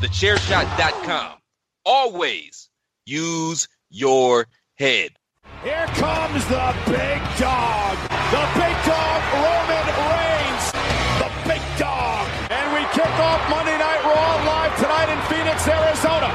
[0.00, 1.38] TheChairShot.com.
[1.84, 2.68] Always
[3.06, 5.12] use your head.
[5.62, 7.96] Here comes the big dog.
[8.30, 10.72] The big dog, Roman Reigns.
[11.18, 12.28] The big dog.
[12.50, 16.28] And we kick off Monday Night Raw live tonight in Phoenix, Arizona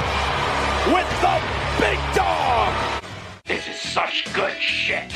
[0.88, 1.42] with the
[1.80, 3.04] big dog.
[3.46, 5.14] This is such good shit.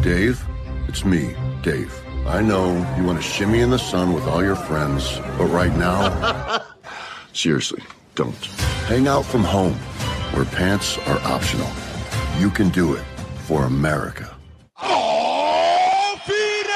[0.00, 0.42] Dave,
[0.88, 1.94] it's me, Dave.
[2.26, 5.74] I know you want to shimmy in the sun with all your friends, but right
[5.76, 6.62] now,
[7.38, 7.82] seriously,
[8.14, 8.44] don't.
[8.86, 9.74] Hang out from home,
[10.32, 11.70] where pants are optional.
[12.38, 13.04] You can do it
[13.46, 14.36] for America.
[14.82, 16.74] Oh, Phoenix!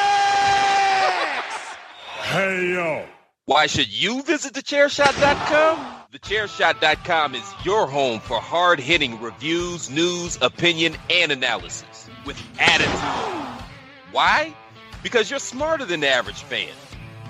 [2.23, 3.05] Hey, yo.
[3.47, 5.97] Why should you visit thechairshot.com?
[6.13, 13.65] Thechairshot.com is your home for hard hitting reviews, news, opinion, and analysis with attitude.
[14.13, 14.55] Why?
[15.03, 16.69] Because you're smarter than the average fan.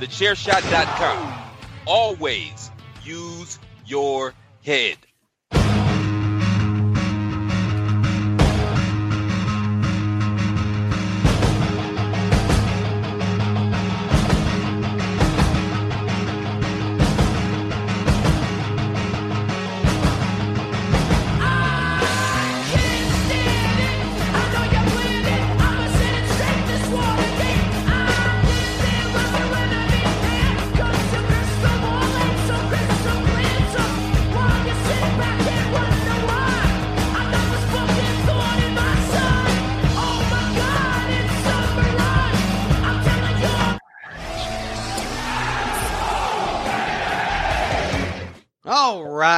[0.01, 1.39] Thechairshot.com.
[1.87, 2.72] Always
[3.05, 4.97] use your head.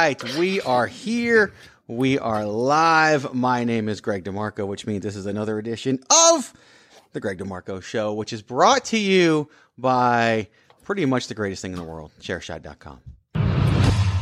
[0.05, 1.51] Right, we are here.
[1.87, 3.33] We are live.
[3.33, 6.53] My name is Greg DeMarco, which means this is another edition of
[7.13, 9.49] the Greg DeMarco Show, which is brought to you
[9.79, 10.47] by
[10.83, 12.99] pretty much the greatest thing in the world, Chairshot.com.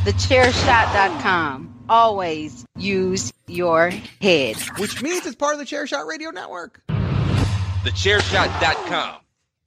[0.04, 1.84] Thechairshot.com.
[1.90, 3.90] Always use your
[4.22, 4.56] head.
[4.78, 6.80] Which means it's part of the Chairshot Radio Network.
[6.88, 9.16] Thechairshot.com.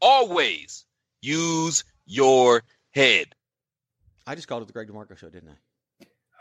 [0.02, 0.84] Always
[1.22, 3.36] use your head.
[4.26, 5.58] I just called it the Greg DeMarco Show, didn't I?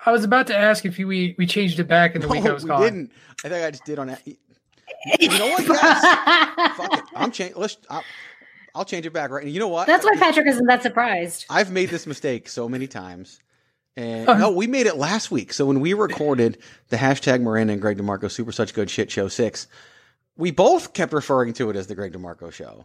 [0.06, 2.44] I was about to ask if you, we we changed it back in the week
[2.47, 2.85] I was we calling.
[2.94, 3.12] didn't.
[3.44, 4.23] I think I just did on that.
[4.26, 6.75] You know what, guys?
[6.76, 7.05] Fuck it.
[7.14, 7.61] I'm changing.
[7.61, 7.76] Let's.
[7.91, 8.05] I'll,
[8.75, 9.43] I'll change it back right.
[9.44, 9.87] And you know what?
[9.87, 11.44] That's why Patrick isn't that surprised.
[11.50, 13.41] I've made this mistake so many times.
[13.97, 14.35] And Oh.
[14.37, 15.53] no, we made it last week.
[15.55, 16.59] So when we recorded
[16.91, 19.67] the hashtag Miranda and Greg DeMarco Super Such Good Shit Show six,
[20.37, 22.85] we both kept referring to it as the Greg DeMarco Show,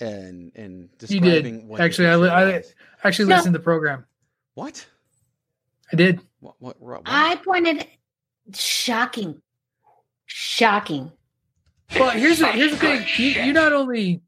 [0.00, 2.06] and and You did what actually.
[2.08, 2.62] I, li- I
[3.02, 3.36] actually No.
[3.36, 4.04] listened to the program.
[4.54, 4.86] what
[5.92, 6.20] I did.
[6.42, 7.02] What what, what?
[7.06, 7.86] I pointed.
[8.54, 9.40] Shocking.
[10.26, 11.12] Shocking.
[11.94, 12.98] Well, here's the here's the thing.
[12.98, 13.46] good You, shit.
[13.46, 14.20] you not only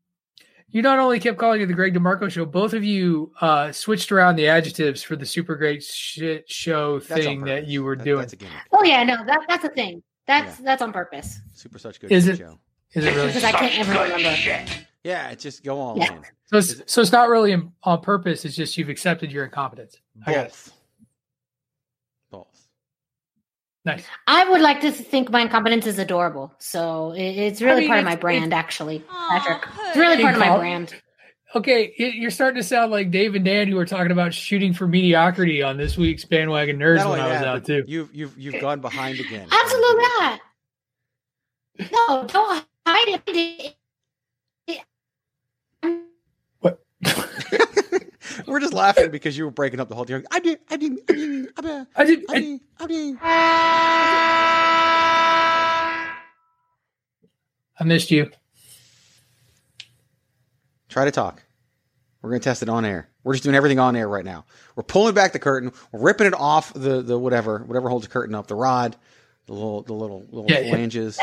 [0.68, 4.10] You not only kept calling it the Greg DeMarco show, both of you uh, switched
[4.12, 8.04] around the adjectives for the super great shit show That's thing that you were That-
[8.04, 8.20] doing.
[8.20, 8.54] That's a gimmick.
[8.72, 10.02] Oh yeah, no, that that's a thing.
[10.26, 12.58] That's that's on purpose Super such good Is it- show.
[12.94, 13.26] Is it really?
[13.28, 14.36] because I can't ever remember.
[14.36, 14.86] shit.
[15.02, 15.96] Yeah, it's just go on.
[15.96, 16.18] Yeah.
[16.46, 18.44] So it's, so it's not really on purpose.
[18.44, 19.96] It's just you've accepted your incompetence.
[20.26, 20.44] I got.
[20.44, 20.52] Both.
[20.52, 20.72] Both.
[23.84, 24.04] Nice.
[24.26, 28.04] I would like to think my incompetence is adorable, so it's really mean, part of
[28.06, 28.46] my brand.
[28.46, 29.00] it's- Actually,
[29.30, 30.94] Patrick, it's really part of my brand.
[31.54, 34.88] Okay, you're starting to sound like Dave and Dan who were talking about shooting for
[34.88, 37.84] mediocrity on this week's bandwagon nerds Not when only I was that, out too.
[37.86, 39.46] you've you've you've gone behind again.
[39.52, 40.40] Absolutely not.
[41.92, 43.76] No, don't hide it.
[48.48, 50.24] We're just laughing because you were breaking up the whole thing.
[50.30, 52.20] I did, I did, I did, I did, I did.
[52.28, 52.42] I
[52.80, 53.16] I, did,
[57.78, 58.30] I missed you.
[60.88, 61.42] Try to talk.
[62.22, 63.08] We're gonna test it on air.
[63.24, 64.44] We're just doing everything on air right now.
[64.76, 65.72] We're pulling back the curtain.
[65.92, 68.46] We're ripping it off the the whatever whatever holds the curtain up.
[68.46, 68.96] The rod,
[69.46, 70.70] the little the little little Yeah, yeah.
[70.70, 71.18] flanges,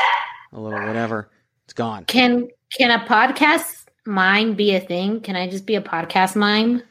[0.52, 1.30] the little whatever.
[1.64, 2.04] It's gone.
[2.04, 5.20] Can can a podcast mime be a thing?
[5.20, 6.82] Can I just be a podcast mime?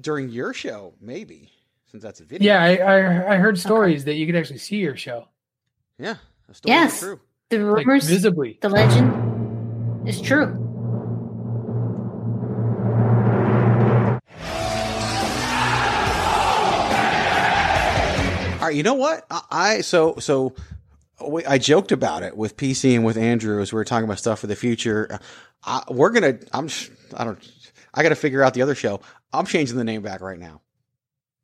[0.00, 1.50] During your show, maybe
[1.90, 2.52] since that's a video.
[2.52, 5.28] Yeah, I, I I heard stories that you could actually see your show
[5.98, 6.16] yeah.
[6.48, 7.00] The Yes.
[7.00, 7.20] true.
[7.48, 8.58] The like rumors, visibly.
[8.60, 10.62] the legend is true.
[18.56, 19.24] All right, you know what?
[19.30, 20.54] I, I so so
[21.46, 24.40] I joked about it with PC and with Andrew as we were talking about stuff
[24.40, 25.20] for the future.
[25.64, 26.38] I, we're gonna.
[26.52, 26.68] I'm.
[27.16, 27.38] I don't.
[27.94, 29.00] I got to figure out the other show.
[29.32, 30.60] I'm changing the name back right now.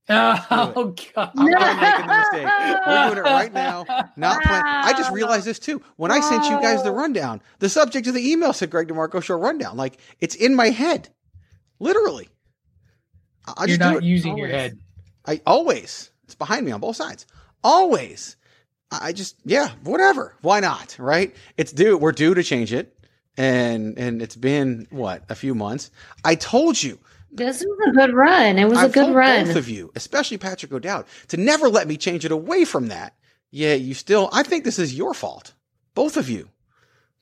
[0.08, 1.30] Oh god.
[1.36, 2.48] I'm not making a mistake.
[2.86, 3.84] We're doing it right now.
[4.16, 5.80] Not plan- I just realized this too.
[5.96, 9.22] When I sent you guys the rundown, the subject of the email said Greg DeMarco
[9.22, 9.76] Show rundown.
[9.76, 11.08] Like it's in my head,
[11.78, 12.28] literally.
[13.46, 14.02] I- I You're just do not it.
[14.04, 14.78] using your head.
[15.24, 16.10] I always.
[16.24, 17.26] It's behind me on both sides.
[17.62, 18.36] Always.
[18.90, 20.34] I I just yeah, whatever.
[20.42, 20.96] Why not?
[20.98, 21.34] Right?
[21.56, 21.96] It's due.
[21.96, 22.98] We're due to change it,
[23.36, 25.90] and and it's been what a few months.
[26.24, 26.98] I told you.
[27.32, 28.58] This was a good run.
[28.58, 29.46] It was a I've good told run.
[29.46, 33.14] both of you, especially Patrick O'Dowd, to never let me change it away from that.
[33.50, 34.28] Yeah, you still.
[34.32, 35.54] I think this is your fault.
[35.94, 36.48] Both of you.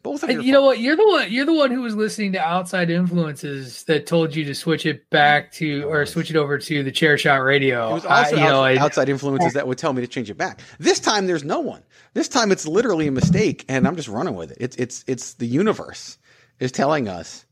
[0.03, 0.81] Both of And your you know what?
[0.81, 1.31] You're the one.
[1.31, 5.09] You're the one who was listening to outside influences that told you to switch it
[5.11, 7.91] back to or switch it over to the chair shot radio.
[7.91, 10.31] It was also I- you know, outside, I- influences that would tell me to change
[10.31, 10.61] it back.
[10.79, 11.83] This time, there's no one.
[12.15, 14.57] This time, it's literally a mistake, and I'm just running with it.
[14.61, 16.17] It's it's it's the universe
[16.61, 17.50] is telling us to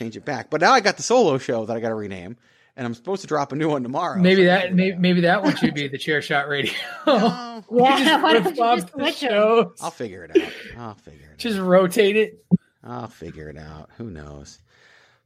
[0.00, 0.48] change it back.
[0.50, 2.36] But now I got the solo show that I got to rename,
[2.76, 4.18] and I'm supposed to drop a new one tomorrow.
[4.18, 6.72] maybe so that maybe, maybe that one should be the chair shot radio.
[7.06, 9.30] No, yeah, why don't you just the switch 'em?
[9.30, 9.76] shows.
[9.80, 10.52] I'll figure it out.
[10.78, 11.32] I'll figure it.
[11.32, 11.38] Out.
[11.38, 12.44] Just rotate it.
[12.82, 13.90] I'll figure it out.
[13.98, 14.58] Who knows?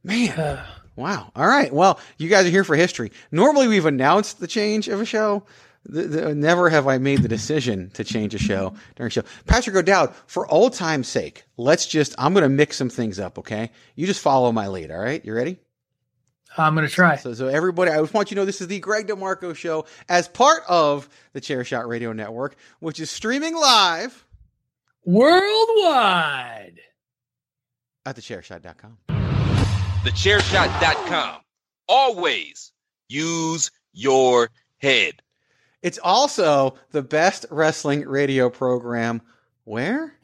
[0.03, 0.65] Man, uh.
[0.95, 1.31] wow.
[1.35, 1.73] All right.
[1.73, 3.11] Well, you guys are here for history.
[3.31, 5.43] Normally, we've announced the change of a show.
[5.87, 9.23] The, the, never have I made the decision to change a show during a show.
[9.45, 13.37] Patrick O'Dowd, for old time's sake, let's just, I'm going to mix some things up,
[13.39, 13.71] okay?
[13.95, 15.23] You just follow my lead, all right?
[15.23, 15.59] You ready?
[16.57, 17.17] I'm gonna try.
[17.17, 19.85] So, so everybody, I just want you to know this is the Greg DeMarco show
[20.07, 24.25] as part of the Chairshot Radio Network, which is streaming live
[25.03, 26.79] Worldwide.
[28.05, 28.97] at thechairshot.com.
[30.03, 31.41] Thechairshot.com.
[31.89, 32.71] Always
[33.09, 35.21] use your head.
[35.85, 39.21] It's also the best wrestling radio program
[39.65, 40.15] where?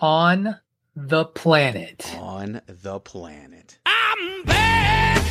[0.00, 0.56] On
[0.96, 2.12] the planet.
[2.18, 3.78] On the planet.
[3.86, 5.24] I'm back,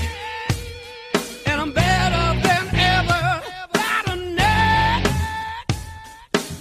[1.45, 3.43] and I'm better than ever.
[3.73, 5.05] Got a knack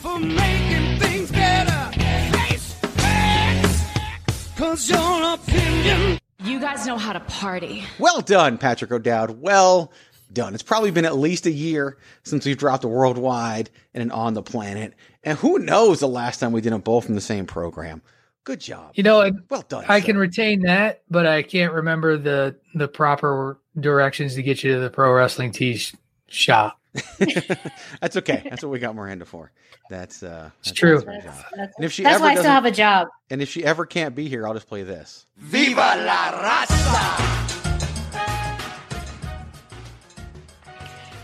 [0.03, 2.01] for making things better.
[2.33, 3.85] Face facts,
[4.57, 6.19] cause your opinion.
[6.43, 7.85] You guys know how to party.
[8.01, 9.41] Well done, Patrick O'Dowd.
[9.41, 9.93] Well
[10.33, 10.55] done.
[10.55, 14.35] It's probably been at least a year since we've dropped a worldwide and an on
[14.35, 14.95] the planet.
[15.23, 18.03] And who knows the last time we did them both from the same program.
[18.45, 18.93] Good job.
[18.95, 19.85] You know, I, Well done.
[19.89, 20.07] I sir.
[20.07, 24.81] can retain that, but I can't remember the the proper directions to get you to
[24.81, 25.95] the pro wrestling tee sh-
[26.27, 26.79] shop.
[28.01, 28.43] That's okay.
[28.51, 29.53] That's what we got Miranda for.
[29.91, 31.01] That's uh that's, true.
[31.01, 31.45] that's her job.
[31.57, 33.09] That's, And if she that's ever why I still have a job.
[33.29, 35.27] And if she ever can't be here, I'll just play this.
[35.37, 37.30] Viva la raza!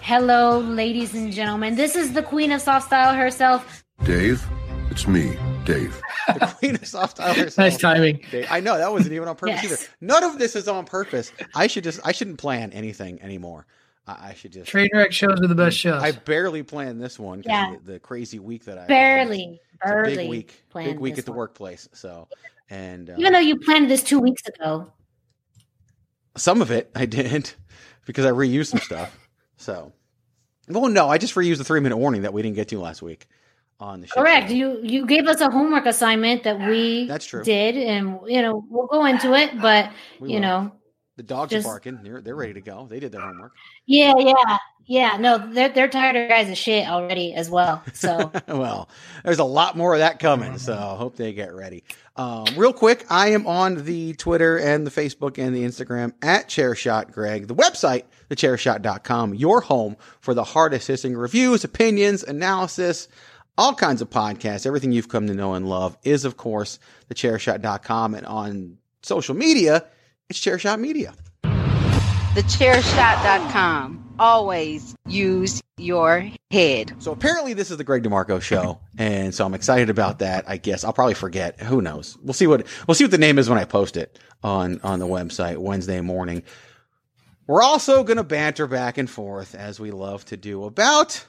[0.06, 1.74] Hello, ladies and gentlemen.
[1.74, 3.82] This is the queen of soft style herself.
[4.04, 4.40] Dave,
[4.88, 6.00] it's me, Dave.
[6.28, 7.56] The Queen of Soft Style herself.
[7.58, 8.20] Nice timing.
[8.30, 8.46] Dave.
[8.48, 9.72] I know that wasn't even on purpose Yes.
[9.82, 9.92] either.
[10.00, 11.32] None of this is on purpose.
[11.56, 13.66] I should just I shouldn't plan anything anymore.
[14.06, 16.00] I, I should just Train wreck shows are the best shows.
[16.00, 17.74] I barely planned this one Yeah.
[17.84, 20.16] the, the crazy week that I Barely, It's a barely.
[20.16, 21.38] big week, big week at the one.
[21.38, 21.88] workplace.
[21.94, 22.28] So,
[22.70, 24.92] and uh, Even though you planned this two weeks ago.
[26.36, 27.56] Some of it I didn't
[28.06, 29.25] because I reused some stuff.
[29.56, 29.92] So,
[30.68, 33.02] well, no, I just reused the three minute warning that we didn't get to last
[33.02, 33.26] week
[33.80, 34.20] on the show.
[34.20, 34.50] Correct.
[34.50, 37.42] You you gave us a homework assignment that we That's true.
[37.44, 39.60] did, and you know we'll go into it.
[39.60, 40.40] But We you will.
[40.42, 40.72] know,
[41.16, 42.00] The dogs Just- are barking.
[42.02, 42.86] They're they're ready to go.
[42.88, 43.52] They did their homework.
[43.86, 45.16] yeah, yeah, yeah.
[45.18, 47.82] No, they're they're tired of guys of shit already as well.
[47.94, 48.90] So well,
[49.24, 51.84] there's a lot more of that coming, so hope they get ready.
[52.16, 56.48] Um, real quick, I am on the Twitter and the Facebook and the Instagram at
[56.48, 57.46] Chairshot Greg.
[57.48, 63.08] The website, thechairshot.com, your home for the hardest hitting reviews, opinions, analysis,
[63.58, 64.66] all kinds of podcasts.
[64.66, 66.78] Everything you've come to know and love is, of course,
[67.10, 68.14] thechairshot.com.
[68.14, 69.84] And on social media,
[70.28, 71.14] it's Chairshot Media.
[72.34, 74.02] TheChairShot.com.
[74.18, 76.94] Always use your head.
[76.98, 80.44] So apparently this is the Greg DeMarco show, and so I'm excited about that.
[80.48, 81.60] I guess I'll probably forget.
[81.60, 82.16] Who knows?
[82.22, 84.98] We'll see what we'll see what the name is when I post it on on
[84.98, 86.42] the website Wednesday morning.
[87.46, 91.24] We're also going to banter back and forth as we love to do about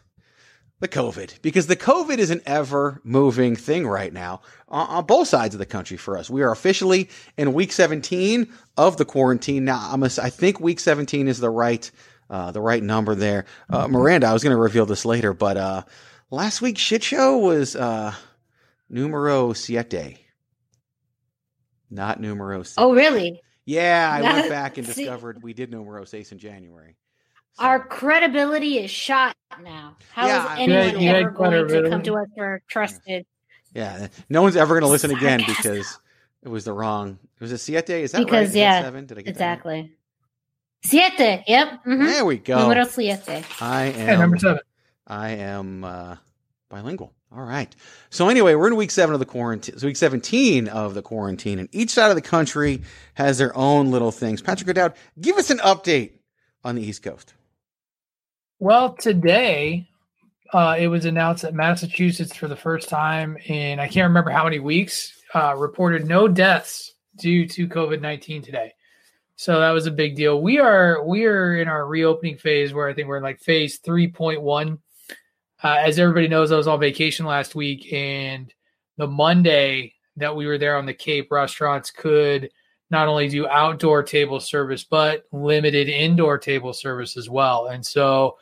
[0.79, 5.27] the COVID because the COVID is an ever moving thing right now on, on both
[5.27, 6.29] sides of the country for us.
[6.29, 9.65] We are officially in week 17 of the quarantine.
[9.65, 11.89] Now, I'm a, I think week 17 is the right,
[12.29, 13.45] uh, the right number there.
[13.69, 15.83] Uh, Miranda, I was going to reveal this later, but, uh,
[16.29, 18.13] last week's shit show was, uh,
[18.89, 20.19] numero siete.
[21.89, 22.75] Not numero six.
[22.77, 23.41] oh really?
[23.65, 26.97] Yeah, I went back and discovered we did numero seis in January.
[27.59, 29.95] Our credibility is shot now.
[30.13, 32.61] How Yeah, is anyone You had- you had ever going to come to us for
[32.69, 33.25] trusted?
[33.73, 35.99] Yeah, no one's ever going to listen again because
[36.43, 37.19] it was the wrong.
[37.35, 37.89] It Was it siete?
[37.89, 38.25] Is that right?
[38.25, 39.05] Because Is that yeah, seven?
[39.05, 39.31] Did I get that?
[39.31, 39.91] exactly.
[40.83, 41.43] Siete.
[41.47, 41.83] Yep.
[41.85, 42.05] mhm.
[42.05, 42.59] There we go.
[42.59, 43.43] Numero siete.
[43.59, 44.59] I Hey, am number seven.
[45.05, 46.15] I am uh,
[46.69, 47.13] bilingual.
[47.31, 47.75] All right.
[48.09, 49.75] So anyway, we're in week seven of the quarantine.
[49.75, 52.83] It's week seventeen of the quarantine, and each side of the country
[53.15, 54.41] has their own little things.
[54.41, 56.11] Patrick O'Dowd, give us an update
[56.63, 57.33] on the East Coast.
[58.59, 59.87] Well, today
[60.51, 64.45] uh, it was announced that Massachusetts, for the first time in I can't remember how
[64.45, 68.73] many weeks, uh, reported no deaths due to COVID nineteen today.
[69.35, 70.41] So that was a big deal.
[70.41, 73.77] We are we are in our reopening phase where I think we're in like phase
[73.77, 74.79] three point one.
[75.63, 78.51] Uh, as everybody knows, I was on vacation last week, and
[78.97, 82.49] the Monday that we were there on the Cape, restaurants could
[82.89, 87.67] not only do outdoor table service but limited indoor table service as well.
[87.67, 88.37] And so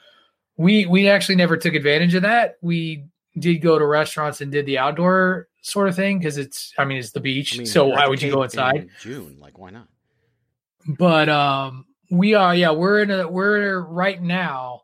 [0.57, 2.55] we we actually never took advantage of that.
[2.61, 3.05] We
[3.37, 6.97] did go to restaurants and did the outdoor sort of thing because it's I mean
[6.97, 7.55] it's the beach.
[7.55, 8.89] I mean, so why would you go in inside?
[9.01, 9.87] June, like why not?
[10.97, 14.81] But um we are yeah, we're in a we're right now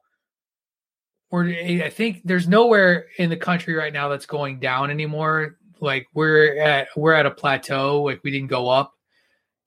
[1.29, 1.47] we're
[1.83, 5.57] I think there's nowhere in the country right now that's going down anymore.
[5.79, 8.93] Like we're at we're at a plateau, like we didn't go up.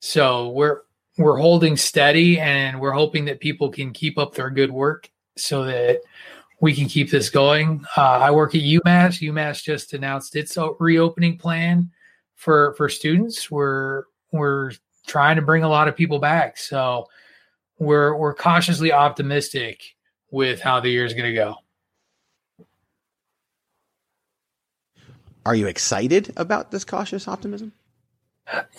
[0.01, 0.83] So we're
[1.17, 5.65] we're holding steady and we're hoping that people can keep up their good work so
[5.65, 6.01] that
[6.61, 7.85] we can keep this going.
[7.97, 9.21] Uh, I work at UMass.
[9.21, 11.91] UMass just announced its reopening plan
[12.37, 13.51] for for students.
[13.51, 14.73] We're we're
[15.07, 17.07] trying to bring a lot of people back, so
[17.79, 19.83] we're we're cautiously optimistic
[20.31, 21.57] with how the year is going to go.
[25.47, 27.73] Are you excited about this cautious optimism?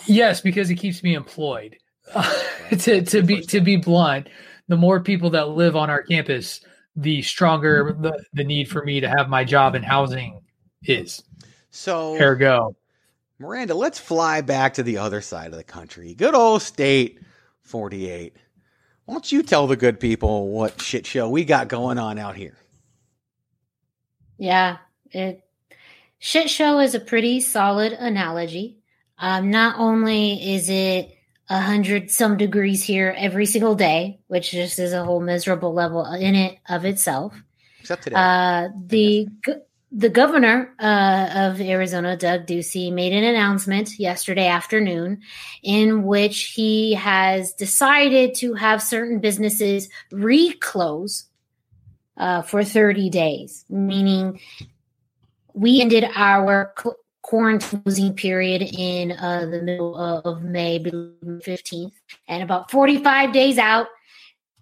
[0.06, 1.76] Yes, because it keeps me employed.
[2.70, 4.28] to to be to be blunt,
[4.68, 6.60] the more people that live on our campus,
[6.96, 10.40] the stronger the, the need for me to have my job and housing
[10.82, 11.22] is.
[11.70, 12.76] So Ergo.
[13.38, 16.14] Miranda, let's fly back to the other side of the country.
[16.14, 17.20] Good old state
[17.64, 18.34] 48.
[19.04, 22.34] Why don't you tell the good people what shit show we got going on out
[22.34, 22.56] here?
[24.38, 24.78] Yeah,
[25.10, 25.42] it
[26.18, 28.78] shit show is a pretty solid analogy.
[29.18, 31.15] Um, not only is it
[31.48, 36.04] a hundred some degrees here every single day, which just is a whole miserable level
[36.04, 37.34] in it of itself.
[37.80, 38.16] Except today.
[38.16, 39.62] Uh, the go-
[39.92, 45.22] the governor uh, of Arizona, Doug Ducey, made an announcement yesterday afternoon
[45.62, 51.24] in which he has decided to have certain businesses reclose
[52.16, 54.40] uh, for 30 days, meaning
[55.54, 56.96] we ended our cl-
[57.26, 61.92] quarantine period in uh, the middle of, May, 15th,
[62.28, 63.88] and about 45 days out,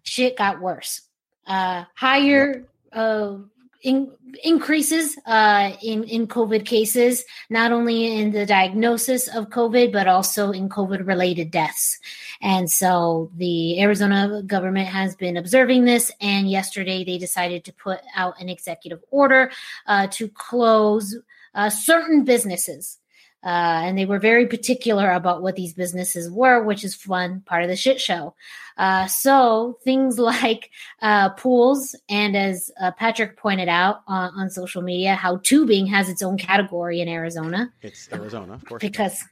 [0.02, 1.02] shit got worse.
[1.47, 3.37] Uh, higher uh,
[3.83, 4.11] in,
[4.42, 10.50] increases uh, in in COVID cases, not only in the diagnosis of COVID, but also
[10.50, 12.00] in COVID related deaths.
[12.40, 18.00] And so the Arizona government has been observing this, and yesterday they decided to put
[18.16, 19.50] out an executive order
[19.87, 21.14] uh, to close
[21.54, 22.99] uh, certain businesses.
[23.44, 27.62] Uh, and they were very particular about what these businesses were, which is fun, part
[27.62, 28.34] of the shit show.
[28.78, 30.70] Uh, so things like
[31.02, 36.23] uh, pools, and as uh, Patrick pointed out on, social media, how tubing has its
[36.23, 38.80] own category in Arizona It's Arizona, of course.
[38.80, 39.23] because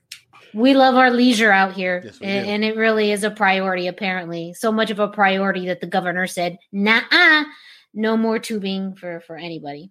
[0.53, 2.53] we love our leisure out here, Yes, we and, do.
[2.53, 3.87] and it really is a priority.
[3.87, 7.01] Apparently, so much of a priority that the governor said, "Nah,
[7.95, 9.91] no more tubing for for anybody."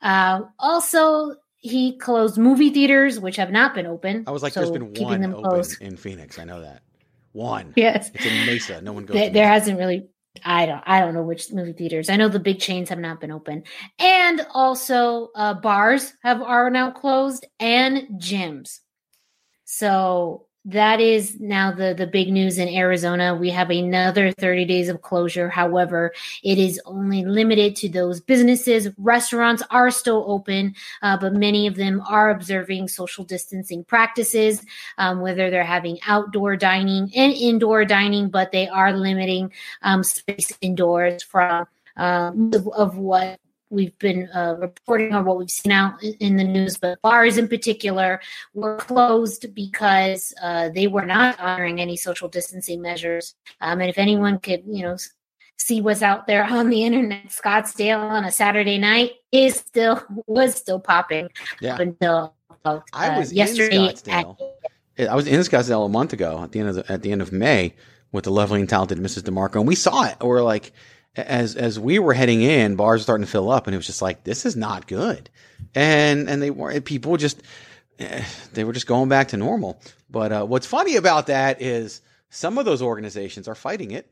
[0.00, 4.24] Uh, also, he closed movie theaters, which have not been open.
[4.26, 5.80] I was like, so there's been one them open closed.
[5.80, 6.38] in Phoenix.
[6.38, 6.82] I know that.
[7.32, 7.72] One.
[7.76, 8.10] Yes.
[8.14, 8.80] It's in Mesa.
[8.80, 9.14] No one goes.
[9.14, 10.08] There, there hasn't really.
[10.44, 10.82] I don't.
[10.86, 12.08] I don't know which movie theaters.
[12.08, 13.64] I know the big chains have not been open,
[13.98, 18.78] and also uh, bars have are now closed and gyms.
[19.64, 23.34] So that is now the the big news in Arizona.
[23.34, 25.48] We have another 30 days of closure.
[25.48, 28.88] However, it is only limited to those businesses.
[28.98, 34.62] Restaurants are still open, uh, but many of them are observing social distancing practices,
[34.98, 40.52] um, whether they're having outdoor dining and indoor dining, but they are limiting um, space
[40.60, 46.02] indoors from um, of, of what we've been uh, reporting or what we've seen out
[46.02, 48.20] in- the news, but bars in particular
[48.54, 53.34] were closed because uh, they were not honoring any social distancing measures.
[53.60, 54.96] Um, and if anyone could, you know,
[55.58, 60.54] see what's out there on the internet, Scottsdale on a Saturday night is still was
[60.54, 61.28] still popping
[61.60, 61.74] Yeah.
[61.74, 62.34] up until
[62.64, 63.76] uh, I was yesterday.
[64.06, 64.26] in at-
[65.10, 67.22] I was in Scottsdale a month ago at the end of the, at the end
[67.22, 67.74] of May
[68.10, 69.22] with the lovely and talented Mrs.
[69.22, 70.16] DeMarco, and we saw it.
[70.20, 70.72] We're like,
[71.18, 73.86] as as we were heading in, bars were starting to fill up, and it was
[73.86, 75.28] just like, this is not good.
[75.74, 77.42] And and they were people just
[77.98, 79.80] eh, they were just going back to normal.
[80.10, 84.10] But uh, what's funny about that is some of those organizations are fighting it.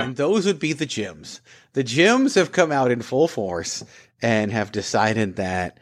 [0.00, 1.40] And those would be the gyms.
[1.74, 3.84] The gyms have come out in full force
[4.20, 5.78] and have decided that,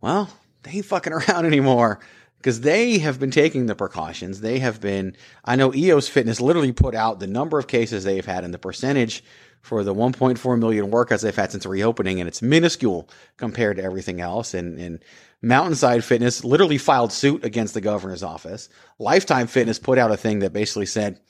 [0.00, 0.30] well,
[0.62, 2.00] they ain't fucking around anymore
[2.38, 4.40] because they have been taking the precautions.
[4.40, 8.24] They have been, I know EOS Fitness literally put out the number of cases they've
[8.24, 9.22] had and the percentage
[9.60, 14.20] for the 1.4 million workouts they've had since reopening, and it's minuscule compared to everything
[14.20, 14.54] else.
[14.54, 15.04] And, and
[15.42, 18.68] Mountainside Fitness literally filed suit against the governor's office.
[18.98, 21.20] Lifetime Fitness put out a thing that basically said,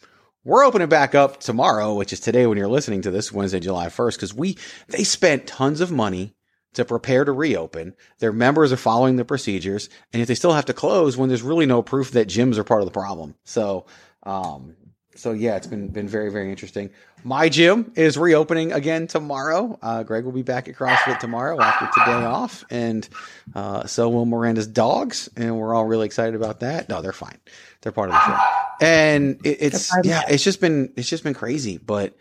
[0.45, 3.89] we're opening back up tomorrow, which is today when you're listening to this Wednesday, July
[3.89, 4.57] 1st, because we,
[4.89, 6.35] they spent tons of money
[6.75, 7.95] to prepare to reopen.
[8.19, 11.43] Their members are following the procedures, and yet they still have to close when there's
[11.43, 13.35] really no proof that gyms are part of the problem.
[13.45, 13.87] So,
[14.23, 14.77] um,
[15.15, 16.91] so yeah, it's been been very very interesting.
[17.25, 19.77] My gym is reopening again tomorrow.
[19.83, 23.09] Uh, Greg will be back at CrossFit tomorrow after today off, and
[23.55, 26.89] uh, so will Miranda's dogs, and we're all really excited about that.
[26.89, 27.39] No, they're fine.
[27.81, 28.39] They're part of the show,
[28.81, 31.79] and it, it's yeah, it's just been it's just been crazy.
[31.79, 32.17] But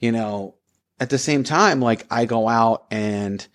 [0.00, 0.56] you know,
[0.98, 3.46] at the same time, like I go out and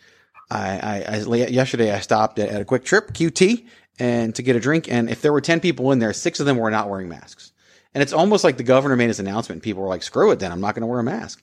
[0.50, 3.66] I, I, I yesterday I stopped at, at a QuikTrip QT
[4.00, 6.46] and to get a drink, and if there were ten people in there, six of
[6.46, 7.52] them were not wearing masks.
[7.94, 9.64] And it's almost like the governor made his announcement.
[9.64, 11.42] People were like, screw it, then I'm not going to wear a mask.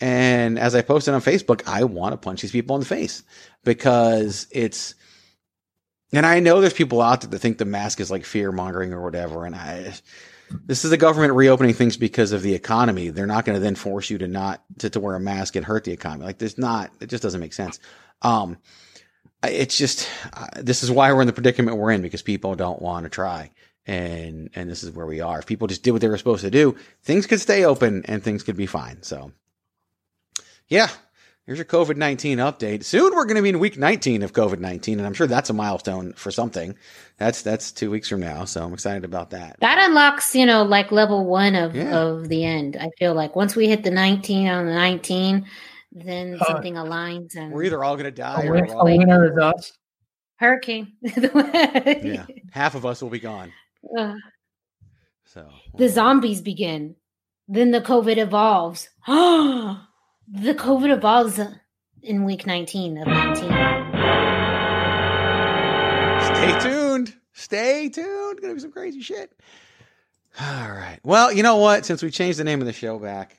[0.00, 3.22] And as I posted on Facebook, I want to punch these people in the face
[3.64, 4.94] because it's,
[6.12, 8.92] and I know there's people out there that think the mask is like fear mongering
[8.92, 9.46] or whatever.
[9.46, 9.94] And I,
[10.66, 13.08] this is the government reopening things because of the economy.
[13.08, 15.64] They're not going to then force you to not to, to wear a mask and
[15.64, 16.26] hurt the economy.
[16.26, 17.78] Like there's not, it just doesn't make sense.
[18.22, 18.58] Um,
[19.42, 22.80] it's just, uh, this is why we're in the predicament we're in because people don't
[22.80, 23.50] want to try
[23.86, 25.38] and and this is where we are.
[25.38, 28.22] If people just did what they were supposed to do, things could stay open and
[28.22, 29.02] things could be fine.
[29.02, 29.32] So,
[30.68, 30.88] yeah,
[31.44, 32.84] here's your COVID nineteen update.
[32.84, 35.50] Soon we're going to be in week nineteen of COVID nineteen, and I'm sure that's
[35.50, 36.76] a milestone for something.
[37.18, 39.58] That's that's two weeks from now, so I'm excited about that.
[39.60, 41.94] That unlocks, you know, like level one of Yeah.
[41.94, 42.78] of the end.
[42.80, 45.44] I feel like once we hit the 19 on the 19,
[45.94, 48.72] then Uh, something aligns and We're either all going to die A, or win- we're
[48.74, 49.72] a all, winner is us.
[50.36, 50.92] hurricane.
[51.02, 53.52] yeah, half of us will be gone.
[53.96, 54.14] Uh,
[55.24, 56.96] So the zombies begin.
[57.48, 58.88] Then the COVID evolves.
[59.06, 59.76] the
[60.54, 61.38] COVID evolves
[62.02, 63.50] in week 19 of 19.
[66.34, 67.14] Stay tuned.
[67.32, 68.40] Stay tuned.
[68.40, 69.32] Gonna be some crazy shit.
[70.40, 70.98] All right.
[71.04, 71.84] Well, you know what?
[71.86, 73.38] Since we changed the name of the show back,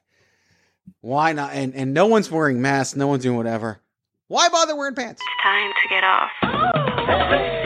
[1.02, 1.54] why not?
[1.54, 2.96] And and no one's wearing masks.
[2.96, 3.80] No one's doing whatever.
[4.28, 5.22] Why bother wearing pants?
[5.22, 7.62] It's time to get off.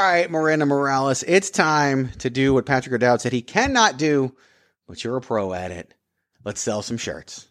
[0.00, 4.34] right, Miranda Morales, it's time to do what Patrick O'Dowd said he cannot do,
[4.86, 5.94] but you're a pro at it.
[6.44, 7.48] Let's sell some shirts.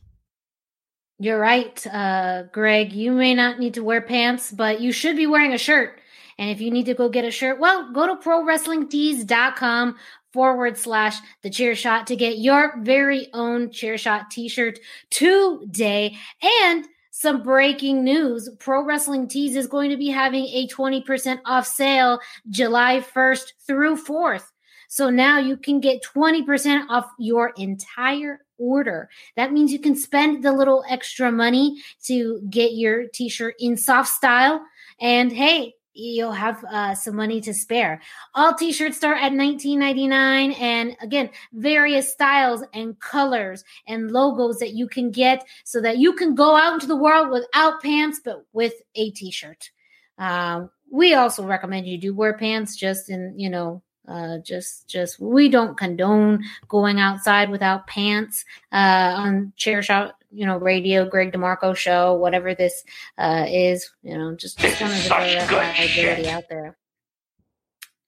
[1.19, 2.91] You're right, uh, Greg.
[2.91, 5.99] You may not need to wear pants, but you should be wearing a shirt.
[6.37, 9.95] And if you need to go get a shirt, well, go to prowrestlingtees.com
[10.33, 14.79] forward slash the chair shot to get your very own chair shot t-shirt
[15.11, 16.17] today.
[16.63, 18.49] And some breaking news.
[18.57, 23.97] Pro Wrestling Tees is going to be having a 20% off sale July 1st through
[23.97, 24.45] 4th.
[24.89, 29.09] So now you can get 20% off your entire order.
[29.35, 33.77] That means you can spend the little extra money to get your t shirt in
[33.77, 34.65] soft style.
[34.99, 38.01] And hey, you'll have uh, some money to spare.
[38.33, 44.87] All t-shirts start at $19.99 and again, various styles and colors and logos that you
[44.87, 48.73] can get so that you can go out into the world without pants but with
[48.95, 49.71] a t-shirt.
[50.17, 55.19] Um, we also recommend you do wear pants just in, you know, uh, just just
[55.19, 61.31] we don't condone going outside without pants uh, on chair shot you know radio greg
[61.31, 62.83] demarco show whatever this
[63.17, 66.77] uh, is you know just, just wanted to throw that liability out there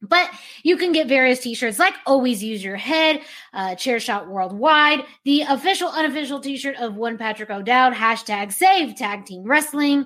[0.01, 0.29] but
[0.63, 3.21] you can get various t-shirts like always use your head
[3.53, 9.25] uh, chair shot worldwide the official unofficial t-shirt of one patrick o'dowd hashtag save tag
[9.25, 10.05] team wrestling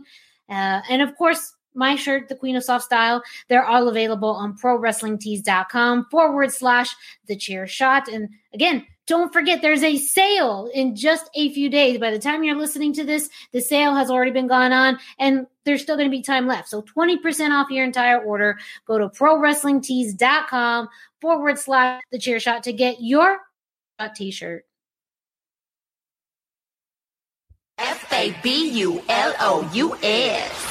[0.49, 3.23] uh, and of course my shirt, the Queen of Soft Style.
[3.47, 6.95] They're all available on prowrestlingtees.com forward slash
[7.27, 8.07] the chair shot.
[8.07, 11.97] And again, don't forget there's a sale in just a few days.
[11.97, 15.47] By the time you're listening to this, the sale has already been gone on and
[15.65, 16.69] there's still going to be time left.
[16.69, 18.59] So 20% off your entire order.
[18.85, 23.39] Go to prowrestlingtees.com forward slash the chair shot to get your
[24.15, 24.65] t shirt.
[27.79, 30.68] F A B U L O U S.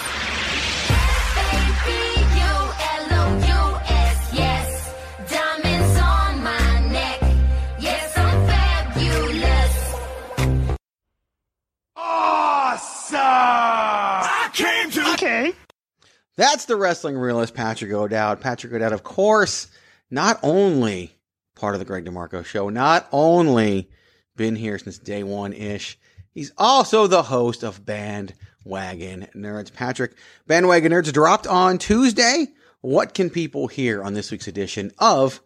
[16.39, 18.41] That's the wrestling realist, Patrick O'Dowd.
[18.41, 19.67] Patrick O'Dowd, of course,
[20.09, 21.13] not only
[21.57, 23.91] part of the Greg DeMarco show, not only
[24.37, 25.99] been here since day one ish,
[26.31, 29.75] he's also the host of Bandwagon Nerds.
[29.75, 30.13] Patrick,
[30.47, 32.47] Bandwagon Nerds dropped on Tuesday.
[32.83, 35.41] What can people hear on this week's edition of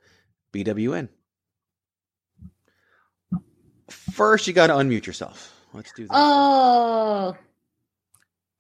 [0.52, 1.08] BWN?
[3.88, 5.58] First, you got to unmute yourself.
[5.72, 6.12] Let's do that.
[6.12, 7.34] Oh,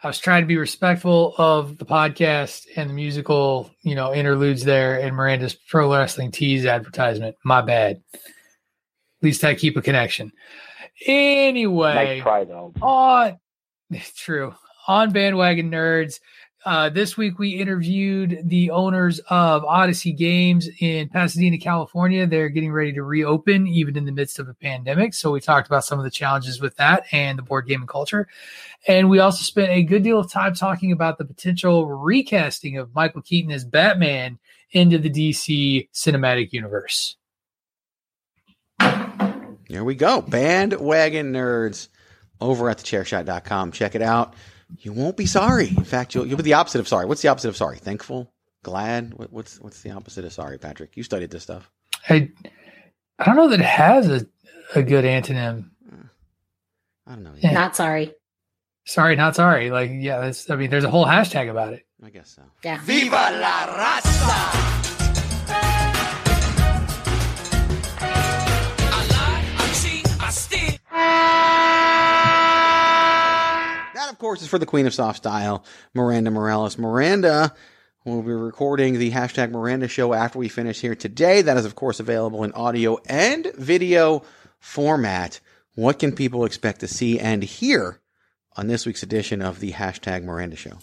[0.02, 4.64] I was trying to be respectful of the podcast and the musical, you know, interludes
[4.64, 7.36] there and Miranda's pro wrestling tees advertisement.
[7.44, 8.02] My bad.
[8.14, 8.20] At
[9.22, 10.32] least I keep a connection.
[11.06, 12.72] Anyway, Nice try, though.
[12.82, 13.38] on
[14.16, 14.54] true
[14.88, 16.18] on bandwagon nerds.
[16.64, 22.24] Uh, this week we interviewed the owners of Odyssey Games in Pasadena, California.
[22.24, 25.12] They're getting ready to reopen even in the midst of a pandemic.
[25.14, 28.28] So we talked about some of the challenges with that and the board gaming culture.
[28.86, 32.94] And we also spent a good deal of time talking about the potential recasting of
[32.94, 34.38] Michael Keaton as Batman
[34.70, 37.16] into the DC cinematic universe.
[39.68, 40.20] Here we go.
[40.20, 41.88] Bandwagon Nerds
[42.40, 43.72] over at thechairshot.com.
[43.72, 44.34] Check it out.
[44.78, 45.68] You won't be sorry.
[45.68, 47.06] In fact, you'll, you'll be the opposite of sorry.
[47.06, 47.78] What's the opposite of sorry?
[47.78, 48.32] Thankful?
[48.62, 49.14] Glad?
[49.14, 50.96] What, what's what's the opposite of sorry, Patrick?
[50.96, 51.70] You studied this stuff.
[52.08, 52.30] I
[53.18, 54.26] I don't know that it has a,
[54.74, 55.70] a good antonym.
[57.06, 57.32] I don't know.
[57.36, 57.52] Yeah.
[57.52, 58.14] not sorry.
[58.84, 59.70] Sorry, not sorry.
[59.70, 61.86] Like, yeah, that's, I mean, there's a whole hashtag about it.
[62.02, 62.42] I guess so.
[62.64, 62.80] Yeah.
[62.82, 65.01] Viva la raza!
[74.32, 76.78] Course, is for the Queen of Soft Style, Miranda Morales.
[76.78, 77.54] Miranda
[78.06, 81.42] We'll be recording the hashtag Miranda show after we finish here today.
[81.42, 84.24] That is, of course, available in audio and video
[84.58, 85.38] format.
[85.74, 88.00] What can people expect to see and hear
[88.56, 90.78] on this week's edition of the hashtag Miranda show?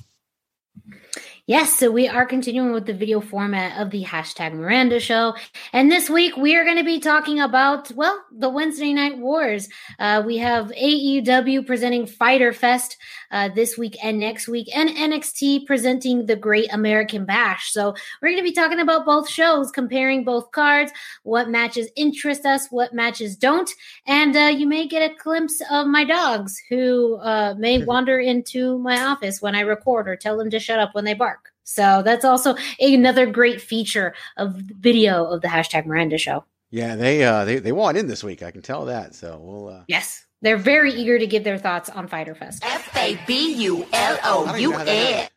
[1.49, 5.33] Yes, so we are continuing with the video format of the hashtag Miranda show.
[5.73, 9.67] And this week we are going to be talking about, well, the Wednesday Night Wars.
[9.97, 12.97] Uh, we have AEW presenting Fyter Fest
[13.31, 17.73] uh, this week and next week, and NXT presenting the Great American Bash.
[17.73, 20.91] So we're going to be talking about both shows, comparing both cards,
[21.23, 23.71] what matches interest us, what matches don't.
[24.05, 28.77] And uh, you may get a glimpse of my dogs who uh, may wander into
[28.77, 31.38] my office when I record or tell them to shut up when they bark.
[31.69, 36.43] So that's also another great feature of video of the hashtag Miranda show.
[36.71, 39.13] Yeah, they uh they, they want in this week, I can tell that.
[39.13, 40.25] So we'll uh Yes.
[40.41, 42.63] They're very eager to give their thoughts on Fyter Fest.
[42.65, 45.29] F A B U L O U N.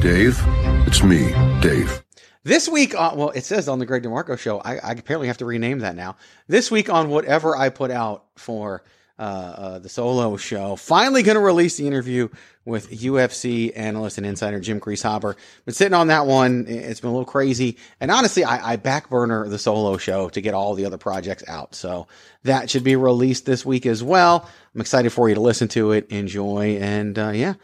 [0.00, 0.42] Dave,
[0.88, 2.02] it's me, Dave.
[2.42, 5.38] This week, on, well, it says on the Greg DeMarco show, I, I apparently have
[5.38, 6.16] to rename that now.
[6.48, 8.82] This week on whatever I put out for
[9.18, 12.30] uh, uh, the solo show, finally going to release the interview
[12.64, 15.36] with UFC analyst and insider Jim Krieshaber.
[15.66, 16.64] Been sitting on that one.
[16.66, 17.76] It's been a little crazy.
[18.00, 21.44] And honestly, I, I back burner the solo show to get all the other projects
[21.46, 21.74] out.
[21.74, 22.06] So
[22.44, 24.48] that should be released this week as well.
[24.74, 27.54] I'm excited for you to listen to it, enjoy, and uh, yeah,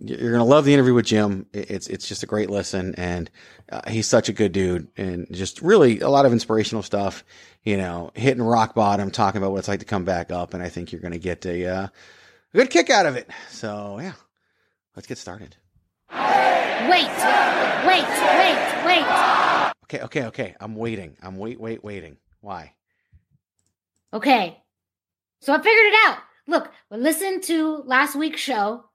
[0.00, 1.46] you're gonna love the interview with Jim.
[1.52, 3.30] It's it's just a great listen, and
[3.70, 7.24] uh, he's such a good dude, and just really a lot of inspirational stuff.
[7.64, 10.62] You know, hitting rock bottom, talking about what it's like to come back up, and
[10.62, 11.88] I think you're gonna get a, uh,
[12.54, 13.28] a good kick out of it.
[13.50, 14.12] So yeah,
[14.94, 15.56] let's get started.
[16.10, 17.08] Wait,
[17.86, 18.06] wait,
[18.38, 19.72] wait, wait.
[19.84, 20.54] Okay, okay, okay.
[20.60, 21.16] I'm waiting.
[21.22, 22.18] I'm wait, wait, waiting.
[22.40, 22.74] Why?
[24.12, 24.62] Okay.
[25.40, 26.18] So I figured it out.
[26.46, 28.87] Look, listen to last week's show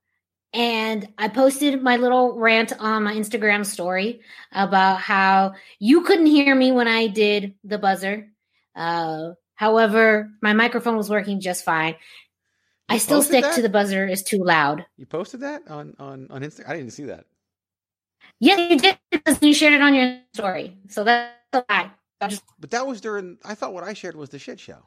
[0.54, 6.54] and I posted my little rant on my Instagram story about how you couldn't hear
[6.54, 8.30] me when I did the buzzer.
[8.76, 11.96] Uh, however, my microphone was working just fine.
[12.88, 13.56] I still stick that?
[13.56, 14.86] to the buzzer is too loud.
[14.98, 16.70] You posted that on on on Instagram?
[16.70, 17.26] I didn't see that.
[18.40, 20.78] Yeah, you did because you shared it on your story.
[20.90, 21.92] So that's a lie.
[22.20, 23.38] But that was during.
[23.44, 24.78] I thought what I shared was the shit show.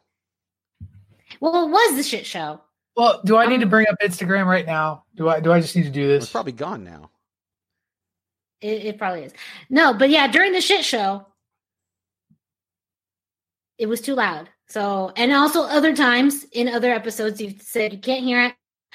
[1.41, 2.61] well, it was the shit show.
[2.97, 5.05] Well, do I need to um, bring up Instagram right now?
[5.17, 6.25] Do I do I just need to do this?
[6.25, 7.11] It's probably gone now.
[8.63, 9.33] It, it probably is.
[9.69, 11.27] No, but yeah, during the shit show,
[13.77, 14.49] it was too loud.
[14.69, 18.55] So, and also other times in other episodes, you've said you can't hear it.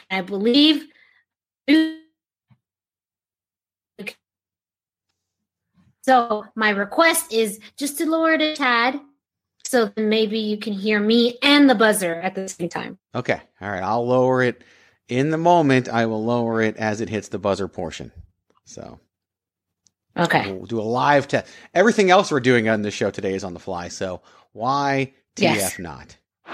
[0.10, 0.88] I believe.
[6.04, 9.00] So, my request is just to lower it a tad
[9.72, 13.00] so then maybe you can hear me and the buzzer at the same time.
[13.16, 13.40] Okay.
[13.62, 13.82] All right.
[13.82, 14.66] I'll lower it
[15.08, 15.88] in the moment.
[15.88, 18.12] I will lower it as it hits the buzzer portion.
[18.66, 19.00] So
[20.18, 20.52] Okay.
[20.52, 21.50] we'll do a live test.
[21.74, 23.88] Everything else we're doing on this show today is on the fly.
[23.88, 25.80] So why TF Yes.
[25.80, 26.18] not?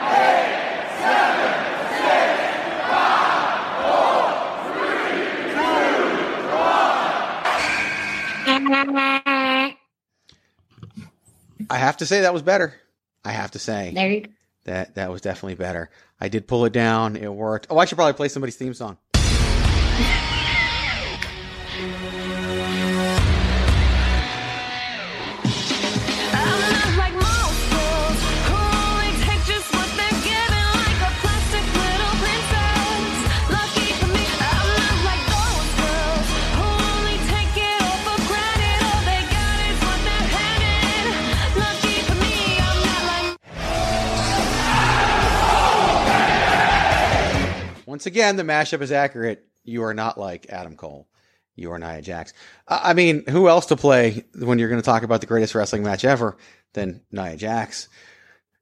[11.70, 12.76] I have to say that was better.
[13.26, 14.26] I have to say There you
[14.68, 15.90] that that was definitely better.
[16.20, 17.16] I did pull it down.
[17.16, 17.68] It worked.
[17.70, 18.98] Oh, I should probably play somebody's theme song.
[48.08, 49.46] Again, the mashup is accurate.
[49.64, 51.08] You are not like Adam Cole.
[51.56, 52.34] You are Nia Jax.
[52.68, 55.84] I mean, who else to play when you're going to talk about the greatest wrestling
[55.84, 56.38] match ever
[56.74, 57.90] than Nia Jax?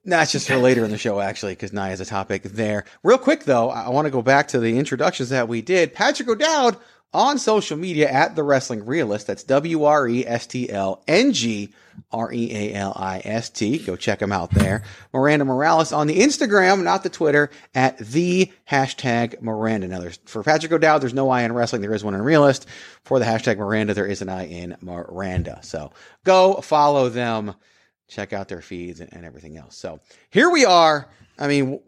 [0.05, 2.85] That's just for later in the show, actually, because Nia is a topic there.
[3.03, 5.93] Real quick, though, I want to go back to the introductions that we did.
[5.93, 6.77] Patrick O'Dowd
[7.15, 9.27] on social media at The Wrestling Realist.
[9.27, 11.73] That's W R E S T L N G
[12.11, 13.77] R E A L I S T.
[13.79, 14.83] Go check him out there.
[15.13, 19.87] Miranda Morales on the Instagram, not the Twitter, at the hashtag Miranda.
[19.87, 21.81] Now, there's, for Patrick O'Dowd, there's no I in wrestling.
[21.81, 22.67] There is one in Realist.
[23.03, 25.59] For the hashtag Miranda, there is an I in Miranda.
[25.63, 25.91] So
[26.23, 27.55] go follow them
[28.07, 29.75] check out their feeds and, and everything else.
[29.75, 31.09] So here we are.
[31.37, 31.79] I mean,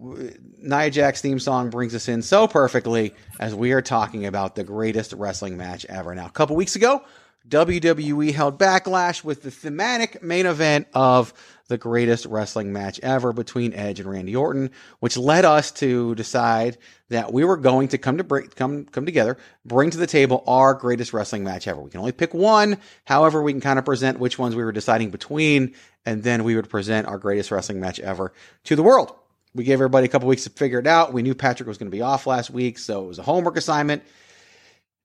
[0.60, 4.64] Nia Jax's theme song brings us in so perfectly as we are talking about the
[4.64, 6.14] greatest wrestling match ever.
[6.14, 7.04] Now, a couple weeks ago,
[7.48, 11.34] WWE held backlash with the thematic main event of
[11.68, 16.78] the greatest wrestling match ever between Edge and Randy Orton, which led us to decide
[17.10, 20.44] that we were going to come to bring, come come together, bring to the table
[20.48, 21.82] our greatest wrestling match ever.
[21.82, 22.78] We can only pick one.
[23.06, 25.74] However, we can kind of present which ones we were deciding between,
[26.06, 28.34] and then we would present our greatest wrestling match ever
[28.66, 29.14] to the world.
[29.54, 31.14] We gave everybody a couple weeks to figure it out.
[31.14, 33.58] We knew Patrick was going to be off last week, so it was a homework
[33.58, 34.04] assignment.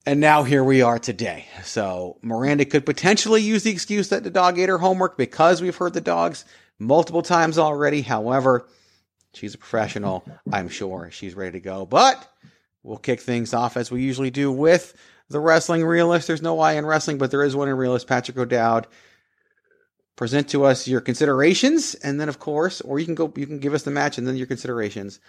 [0.05, 1.47] And now here we are today.
[1.63, 5.77] So Miranda could potentially use the excuse that the dog ate her homework because we've
[5.77, 6.45] heard the dogs
[6.81, 8.03] multiple times already.
[8.03, 8.67] However,
[9.33, 10.25] she's a professional.
[10.53, 11.87] I'm sure she's ready to go.
[11.87, 12.29] But
[12.83, 14.93] we'll kick things off as we usually do with
[15.29, 16.27] the wrestling realist.
[16.27, 18.09] There's no I in wrestling, but there is one in realist.
[18.09, 18.89] Patrick O'Dowd.
[20.15, 23.61] Present to us your considerations, and then of course, or you can go, you can
[23.61, 25.21] give us the match and then your considerations.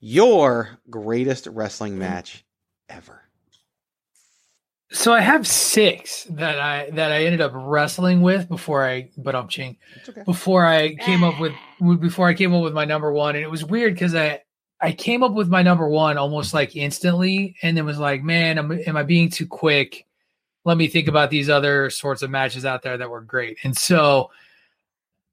[0.00, 1.98] Your greatest wrestling mm.
[1.98, 2.44] match
[2.88, 3.22] ever.
[4.92, 9.34] So I have six that I that I ended up wrestling with before I but
[9.34, 9.76] I'm ching
[10.08, 10.22] okay.
[10.24, 11.52] before I came up with
[12.00, 14.42] before I came up with my number one and it was weird because I
[14.80, 18.58] I came up with my number one almost like instantly and then was like man
[18.58, 20.06] am, am I being too quick
[20.64, 23.58] let me think about these other sorts of matches out there that were great.
[23.64, 24.30] And so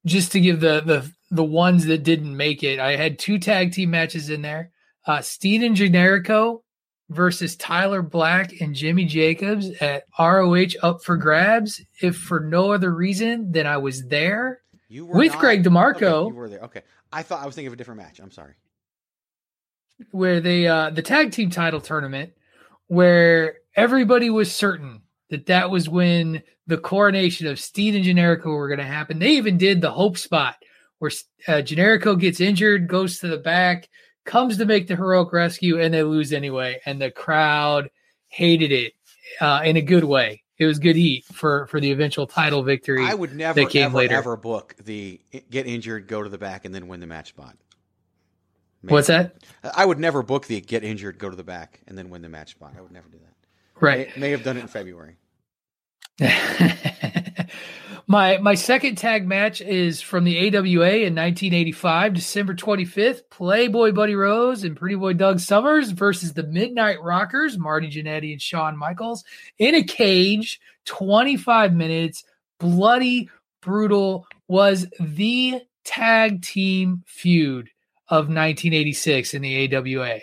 [0.04, 3.72] just to give the the the ones that didn't make it, I had two tag
[3.72, 4.70] team matches in there.
[5.06, 6.62] Uh Steen and Generico
[7.10, 12.94] versus Tyler Black and Jimmy Jacobs at ROH up for grabs, if for no other
[12.94, 16.02] reason than I was there You were with not- Greg DeMarco.
[16.02, 16.60] Okay, you were there.
[16.60, 16.82] Okay.
[17.12, 18.20] I thought I was thinking of a different match.
[18.20, 18.54] I'm sorry.
[20.12, 22.32] where they uh the tag team title tournament
[22.86, 28.68] where everybody was certain that that was when the coronation of Steen and Generico were
[28.68, 29.18] going to happen.
[29.18, 30.56] They even did the hope spot
[30.98, 31.10] where
[31.48, 33.88] uh, Generico gets injured, goes to the back,
[34.24, 36.80] comes to make the heroic rescue, and they lose anyway.
[36.86, 37.90] And the crowd
[38.28, 38.92] hated it
[39.40, 40.42] uh, in a good way.
[40.58, 43.04] It was good heat for for the eventual title victory.
[43.04, 44.14] I would never, that came ever, later.
[44.14, 47.56] ever book the get injured, go to the back, and then win the match spot.
[48.82, 49.36] What's that?
[49.74, 52.28] I would never book the get injured, go to the back, and then win the
[52.28, 52.74] match spot.
[52.76, 53.34] I would never do that.
[53.80, 54.14] Right.
[54.16, 55.16] May, may have done it in February.
[58.10, 63.20] my my second tag match is from the AWA in 1985, December 25th.
[63.30, 68.42] Playboy Buddy Rose and Pretty Boy Doug Somers versus the Midnight Rockers, Marty Jannetty and
[68.42, 69.22] Shawn Michaels,
[69.58, 70.60] in a cage.
[70.86, 72.24] 25 minutes,
[72.58, 74.26] bloody, brutal.
[74.48, 77.68] Was the tag team feud
[78.08, 80.18] of 1986 in the AWA.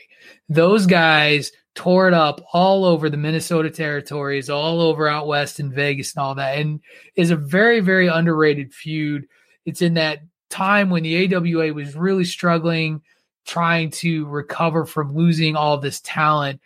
[0.50, 5.72] Those guys tore it up all over the Minnesota territories, all over out west in
[5.72, 6.82] Vegas and all that, and
[7.16, 9.28] is a very, very underrated feud.
[9.64, 13.04] It's in that time when the AWA was really struggling,
[13.46, 16.60] trying to recover from losing all this talent.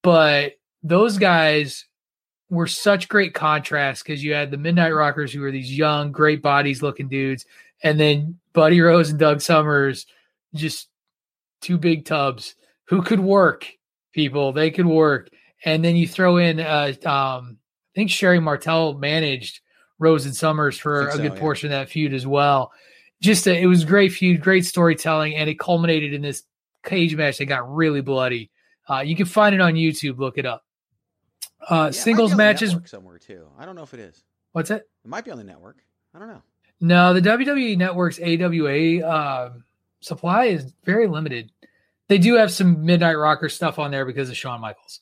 [0.00, 0.52] But
[0.84, 1.86] those guys
[2.48, 6.40] were such great contrast because you had the Midnight Rockers, who were these young, great
[6.40, 7.46] bodies looking dudes,
[7.82, 10.06] and then Buddy Rose and Doug Somers,
[10.54, 10.88] just
[11.60, 13.66] two big tubs who could work
[14.12, 14.52] people.
[14.52, 15.28] They could work.
[15.64, 17.58] And then you throw in, uh, um,
[17.94, 19.60] I think Sherri Martel managed
[19.98, 21.38] Rose and Somers for a so, good yeah.
[21.38, 22.72] portion of that feud as well.
[23.20, 26.42] Just a, it was a great feud, great storytelling, and it culminated in this
[26.84, 28.50] cage match that got really bloody.
[28.88, 30.18] Uh, you can find it on YouTube.
[30.18, 30.64] Look it up.
[31.70, 32.76] Uh, Yeah, it might be singles matches.
[32.86, 33.46] somewhere too.
[33.56, 34.24] I don't know if it is.
[34.50, 34.88] What's it?
[35.04, 35.78] It might be on the network.
[36.14, 36.42] I don't know.
[36.80, 39.64] No, the WWE Network's AWA um
[40.00, 41.52] supply is very limited.
[42.12, 45.00] They do have some Midnight Rocker stuff on there because of Shawn Michaels,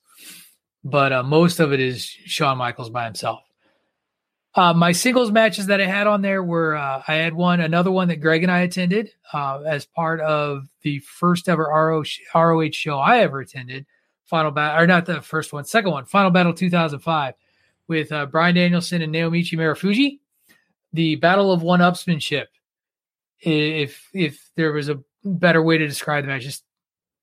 [0.85, 3.40] but uh, most of it is Shawn Michaels by himself.
[4.55, 7.90] Uh, my singles matches that I had on there were uh, I had one, another
[7.90, 12.70] one that Greg and I attended uh, as part of the first ever RO, ROH
[12.70, 13.87] show I ever attended.
[14.27, 17.35] Final battle, or not the first one, second one, Final Battle 2005,
[17.88, 20.20] with uh, Bryan Danielson and Naomichi Marufuji
[20.92, 22.46] the battle of one upsmanship
[23.40, 26.62] if if there was a better way to describe the match just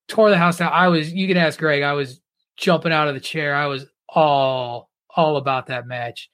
[0.07, 0.71] tore the house down.
[0.73, 1.83] I was you can ask greg.
[1.83, 2.21] I was
[2.55, 3.55] jumping out of the chair.
[3.55, 6.29] I was all all about that match.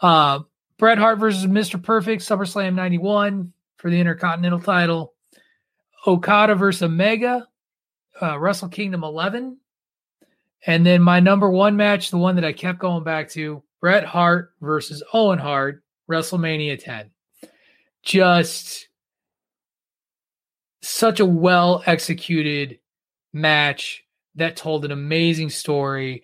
[0.00, 0.40] Uh
[0.78, 5.14] bret hart versus mr perfect summerslam 91 for the intercontinental title.
[6.06, 7.46] Okada versus omega
[8.20, 9.58] uh wrestle kingdom 11
[10.66, 14.04] and then my number one match the one that i kept going back to bret
[14.04, 17.10] hart versus owen hart WrestleMania 10.
[18.02, 18.88] Just
[20.84, 22.78] such a well executed
[23.32, 24.04] match
[24.36, 26.22] that told an amazing story.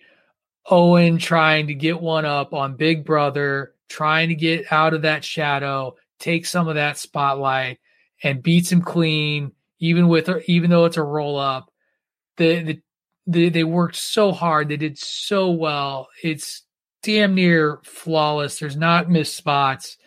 [0.69, 5.23] Owen trying to get one up on Big Brother, trying to get out of that
[5.23, 7.79] shadow, take some of that spotlight,
[8.23, 11.71] and beats him clean, even with even though it's a roll up.
[12.37, 12.81] The, the
[13.27, 14.69] the they worked so hard.
[14.69, 16.07] They did so well.
[16.23, 16.63] It's
[17.01, 18.59] damn near flawless.
[18.59, 19.97] There's not missed spots.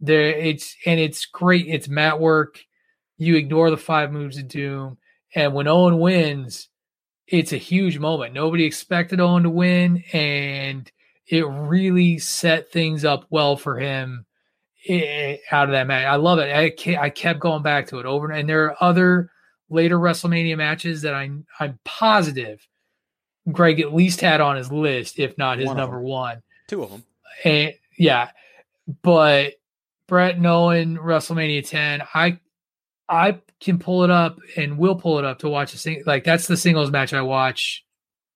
[0.00, 1.66] There it's and it's great.
[1.66, 2.60] It's mat work.
[3.16, 4.98] You ignore the five moves of doom.
[5.34, 6.68] And when Owen wins,
[7.26, 8.34] it's a huge moment.
[8.34, 10.90] Nobody expected Owen to win, and
[11.26, 14.26] it really set things up well for him
[14.88, 16.06] eh, out of that match.
[16.06, 16.54] I love it.
[16.54, 19.30] I, I kept going back to it over and, there are other
[19.70, 22.66] later WrestleMania matches that I I'm positive
[23.50, 26.42] Greg at least had on his list, if not his One number one.
[26.68, 27.04] Two of them.
[27.44, 28.30] And yeah,
[29.02, 29.54] but
[30.06, 32.38] Brett Nolan WrestleMania 10, I
[33.08, 36.24] I can pull it up and will pull it up to watch a sing like
[36.24, 37.84] that's the singles match I watch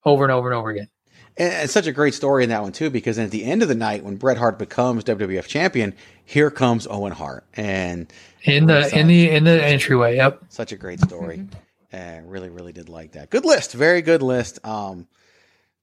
[0.04, 0.88] over and over and over again.
[1.36, 3.68] And it's such a great story in that one too, because at the end of
[3.68, 5.94] the night, when Bret Hart becomes WWF champion,
[6.24, 8.12] here comes Owen Hart, and
[8.42, 10.16] In the in the in the entryway.
[10.16, 10.42] Yep.
[10.48, 11.46] such a great story.
[11.92, 13.30] Uh, really, really did like that.
[13.30, 14.58] Good list, very good list.
[14.66, 15.06] Um,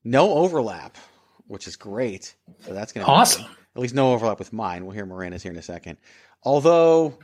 [0.03, 0.97] no overlap,
[1.47, 2.35] which is great.
[2.65, 3.43] So that's gonna Awesome.
[3.43, 3.51] good.
[3.77, 4.85] At least no overlap with mine.
[4.85, 5.97] We'll hear Miranda's here in a second.
[6.43, 7.17] Although,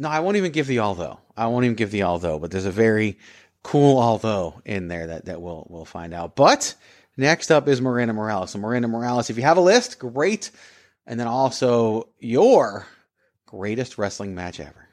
[0.00, 1.20] no, I won't even give the although.
[1.36, 2.38] I won't even give the although.
[2.38, 3.18] But there's a very
[3.62, 6.34] cool although in there that that we'll we'll find out.
[6.34, 6.74] But
[7.20, 8.52] Next up is Miranda Morales.
[8.52, 10.50] So Miranda Morales, if you have a list, great.
[11.06, 12.86] And then also your
[13.44, 14.88] greatest wrestling match ever.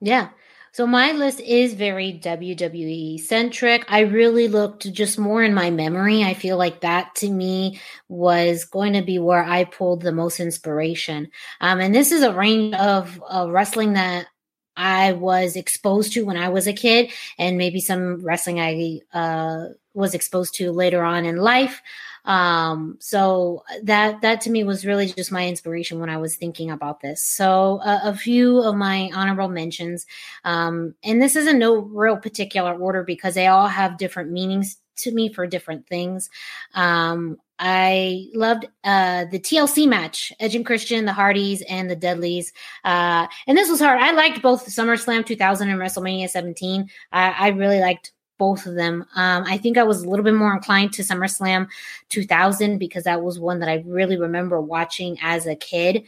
[0.00, 0.30] Yeah.
[0.74, 3.84] So my list is very WWE centric.
[3.88, 6.24] I really looked just more in my memory.
[6.24, 10.40] I feel like that to me was going to be where I pulled the most
[10.40, 11.28] inspiration.
[11.60, 14.28] Um, and this is a range of, of wrestling that
[14.74, 19.74] I was exposed to when I was a kid, and maybe some wrestling I uh,
[19.92, 21.82] was exposed to later on in life.
[22.24, 26.70] Um, so that that to me was really just my inspiration when I was thinking
[26.70, 27.22] about this.
[27.22, 30.06] So uh, a few of my honorable mentions,
[30.44, 34.78] um, and this is in no real particular order because they all have different meanings
[34.96, 36.30] to me for different things.
[36.74, 42.52] Um, I loved uh, the TLC match, Edge and Christian, the Hardys, and the Dudleys.
[42.84, 44.00] Uh, and this was hard.
[44.00, 46.90] I liked both SummerSlam 2000 and WrestleMania 17.
[47.12, 49.04] I, I really liked both of them.
[49.14, 51.68] Um, I think I was a little bit more inclined to SummerSlam
[52.08, 56.04] 2000 because that was one that I really remember watching as a kid.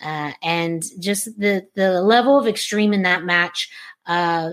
[0.00, 3.70] Uh, and just the the level of extreme in that match
[4.06, 4.52] uh,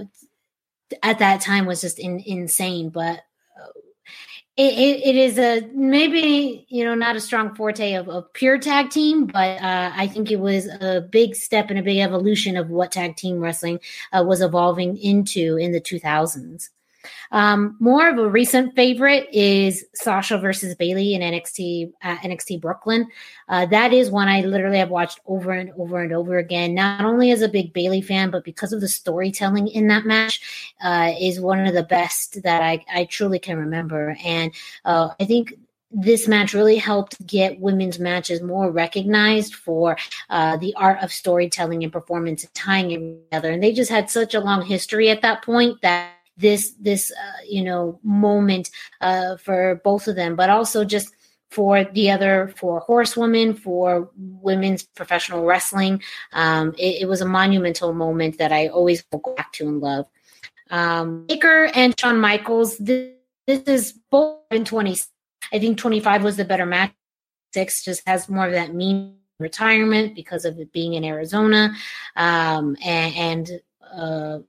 [1.02, 2.90] at that time was just in, insane.
[2.90, 3.24] But
[4.56, 8.60] it, it, it is a maybe you know not a strong forte of, of pure
[8.60, 12.56] tag team, but uh, I think it was a big step and a big evolution
[12.56, 13.80] of what tag team wrestling
[14.12, 16.70] uh, was evolving into in the 2000s.
[17.32, 23.08] Um, more of a recent favorite is Sasha versus Bayley in NXT uh, NXT Brooklyn.
[23.48, 26.74] Uh, that is one I literally have watched over and over and over again.
[26.74, 30.74] Not only as a big Bayley fan, but because of the storytelling in that match,
[30.82, 34.16] uh, is one of the best that I, I truly can remember.
[34.24, 34.54] And
[34.86, 35.54] uh, I think
[35.94, 39.96] this match really helped get women's matches more recognized for
[40.30, 43.52] uh, the art of storytelling and performance tying it together.
[43.52, 47.42] And they just had such a long history at that point that this this uh,
[47.48, 48.70] you know moment
[49.02, 51.14] uh, for both of them, but also just
[51.54, 56.02] for the other four horsewomen for women's professional wrestling.
[56.32, 60.08] Um, it, it, was a monumental moment that I always go back to and love.
[60.72, 62.78] Um, Taker and Shawn Michaels.
[62.80, 63.14] This,
[63.46, 64.98] this is both in twenty.
[65.52, 66.92] I think twenty five was the better match.
[67.54, 71.76] Six just has more of that mean retirement because of it being in Arizona,
[72.16, 73.62] um, and, and
[73.96, 74.40] uh,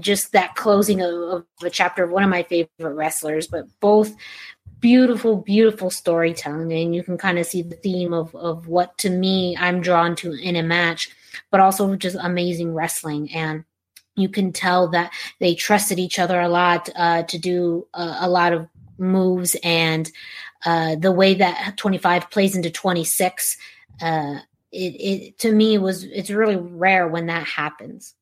[0.00, 4.14] just that closing of, of a chapter of one of my favorite wrestlers, but both
[4.80, 6.72] beautiful, beautiful storytelling.
[6.72, 10.14] And you can kind of see the theme of, of what to me I'm drawn
[10.16, 11.10] to in a match,
[11.50, 13.32] but also just amazing wrestling.
[13.32, 13.64] And
[14.14, 18.28] you can tell that they trusted each other a lot uh, to do a, a,
[18.28, 18.68] lot of
[18.98, 20.10] moves and
[20.66, 23.56] uh, the way that 25 plays into 26
[24.02, 24.38] uh,
[24.72, 28.14] it, it to me was it's really rare when that happens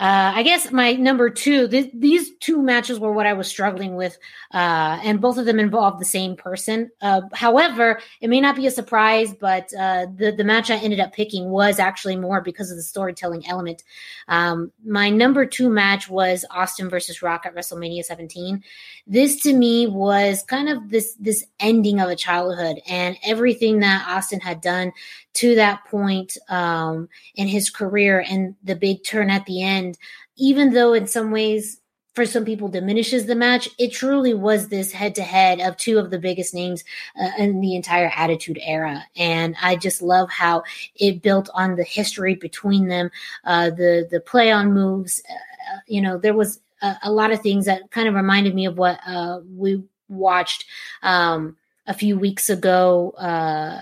[0.00, 3.94] uh, I guess my number two, th- these two matches were what I was struggling
[3.94, 4.18] with,
[4.52, 6.90] uh, and both of them involved the same person.
[7.00, 10.98] Uh, however, it may not be a surprise, but uh, the the match I ended
[10.98, 13.84] up picking was actually more because of the storytelling element.
[14.26, 18.64] Um, my number two match was Austin versus Rock at WrestleMania 17.
[19.06, 24.06] This to me was kind of this this ending of a childhood and everything that
[24.08, 24.92] Austin had done
[25.34, 29.98] to that point um, in his career and the big turn at the end,
[30.36, 31.80] even though in some ways
[32.14, 35.98] for some people diminishes the match, it truly was this head to head of two
[35.98, 36.84] of the biggest names
[37.20, 40.62] uh, in the entire Attitude Era, and I just love how
[40.94, 43.10] it built on the history between them,
[43.44, 45.20] uh, the the play on moves.
[45.28, 46.60] Uh, you know, there was
[47.02, 50.64] a, lot of things that kind of reminded me of what uh, we watched
[51.02, 51.56] um,
[51.86, 53.80] a few weeks ago uh,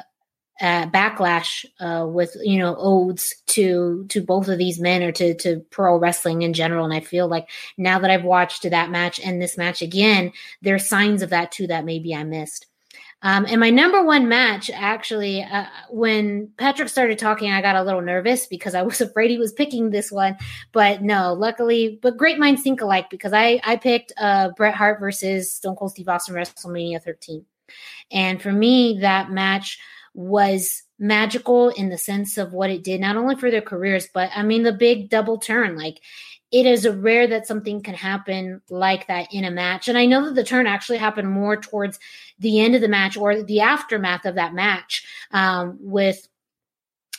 [0.61, 5.35] uh, backlash uh, with you know odes to to both of these men or to
[5.35, 6.85] to pro wrestling in general.
[6.85, 10.89] And i feel like now that i've watched that match and this match again there's
[10.89, 12.67] signs of that too that maybe i missed
[13.23, 17.83] um, and my number one match actually uh, when patrick started talking i got a
[17.83, 20.37] little nervous because i was afraid he was picking this one
[20.73, 25.01] but no luckily but great minds think alike because i i picked uh, bret hart
[25.01, 27.45] versus stone cold steve austin wrestlemania 13
[28.11, 29.79] and for me that match
[30.15, 34.31] was magical in the sense of what it did, not only for their careers, but
[34.35, 35.77] I mean, the big double turn.
[35.77, 36.01] Like,
[36.53, 39.89] it is rare that something can happen like that in a match.
[39.89, 41.99] And I know that the turn actually happened more towards
[42.39, 46.29] the end of the match or the aftermath of that match um, with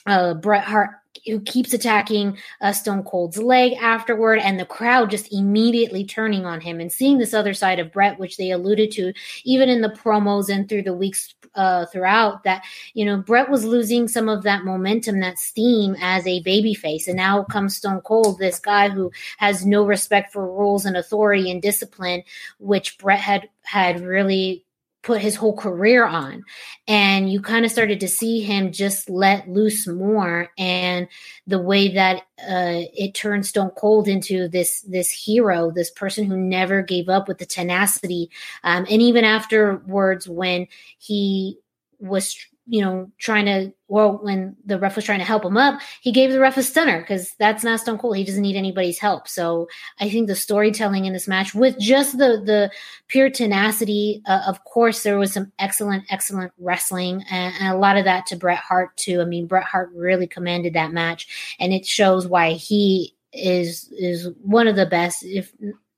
[0.06, 0.92] uh, Bret Hart
[1.26, 6.62] who keeps attacking uh, Stone Cold's leg afterward, and the crowd just immediately turning on
[6.62, 9.90] him and seeing this other side of Bret, which they alluded to even in the
[9.90, 12.44] promos and through the weeks uh, throughout.
[12.44, 17.08] That you know, Bret was losing some of that momentum, that steam as a babyface,
[17.08, 21.50] and now comes Stone Cold, this guy who has no respect for rules and authority
[21.50, 22.24] and discipline,
[22.60, 24.63] which Bret had had really
[25.04, 26.44] put his whole career on.
[26.88, 31.08] And you kind of started to see him just let loose more and
[31.46, 36.38] the way that uh, it turned stone cold into this this hero this person who
[36.38, 38.30] never gave up with the tenacity.
[38.64, 41.60] Um, and even afterwards when he
[42.00, 42.36] was
[42.66, 46.12] you know, trying to, well, when the ref was trying to help him up, he
[46.12, 48.16] gave the ref a stunner because that's not Stone Cold.
[48.16, 49.28] He doesn't need anybody's help.
[49.28, 49.68] So
[50.00, 52.72] I think the storytelling in this match, with just the the
[53.08, 57.98] pure tenacity, uh, of course, there was some excellent, excellent wrestling, and, and, a lot
[57.98, 59.20] of that to Bret Hart too.
[59.20, 64.30] I mean, Bret Hart really commanded that match, and it shows why he is is
[64.42, 65.52] one of the best, if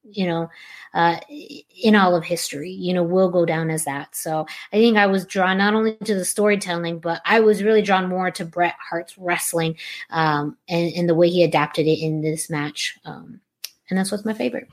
[0.10, 0.49] you know,
[0.93, 4.16] uh, in all of history, you know, will go down as that.
[4.16, 7.82] So I think I was drawn not only to the storytelling, but I was really
[7.82, 9.78] drawn more to Bret Hart's wrestling
[10.10, 12.97] um, and, and the way he adapted it in this match.
[13.06, 13.41] Um,
[13.89, 14.70] and that's what's my favorite.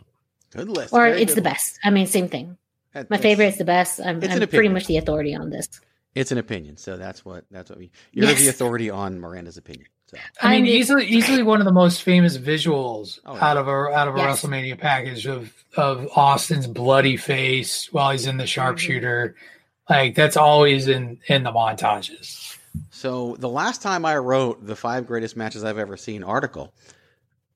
[0.50, 0.92] Good list.
[0.92, 1.78] Or Very it's the best.
[1.82, 2.56] I mean, same thing.
[2.92, 4.00] That, my favorite is the best.
[4.00, 5.68] I'm, I'm pretty much the authority on this.
[6.14, 7.90] It's an opinion, so that's what that's what we.
[8.12, 8.40] You're yes.
[8.40, 9.86] the authority on Miranda's opinion.
[10.14, 10.18] So.
[10.42, 14.08] I mean, easily easily one of the most famous visuals oh, out of a out
[14.08, 14.42] of a yes.
[14.42, 19.34] WrestleMania package of of Austin's bloody face while he's in the sharpshooter.
[19.36, 19.92] Mm-hmm.
[19.92, 22.58] Like that's always in in the montages.
[22.90, 26.72] So the last time I wrote the five greatest matches I've ever seen article,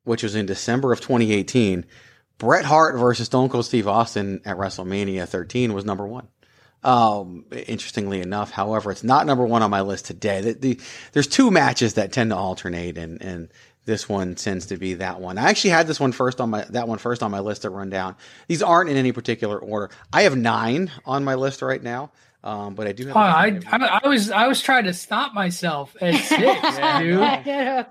[0.04, 1.84] which was in December of 2018,
[2.38, 6.28] Bret Hart versus Stone Cold Steve Austin at WrestleMania 13 was number one.
[6.86, 10.40] Um, interestingly enough, however, it's not number one on my list today.
[10.40, 10.80] The, the,
[11.12, 13.48] there's two matches that tend to alternate, and and
[13.86, 15.36] this one tends to be that one.
[15.36, 17.70] I actually had this one first on my that one first on my list to
[17.70, 18.14] run down.
[18.46, 19.90] These aren't in any particular order.
[20.12, 22.12] I have nine on my list right now.
[22.46, 23.16] Um, but I do have.
[23.16, 27.18] Oh, I, I, I, was I was trying to stop myself at six, yeah, dude.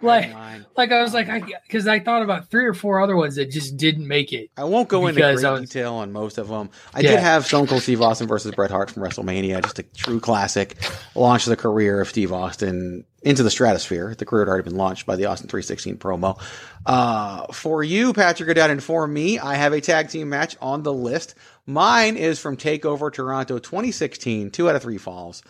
[0.01, 0.33] like,
[0.77, 3.51] like I was like, I because I thought about three or four other ones that
[3.51, 4.51] just didn't make it.
[4.55, 6.69] I won't go into great was, detail on most of them.
[6.93, 7.11] I yeah.
[7.11, 10.77] did have Stone Cold Steve Austin versus Bret Hart from WrestleMania, just a true classic,
[11.15, 14.15] launch of the career of Steve Austin into the stratosphere.
[14.15, 16.39] The career had already been launched by the Austin 316 promo.
[16.85, 20.83] Uh, for you, Patrick O'Dowd, and for me, I have a tag team match on
[20.83, 21.35] the list.
[21.67, 25.41] Mine is from Takeover Toronto 2016, two out of three falls.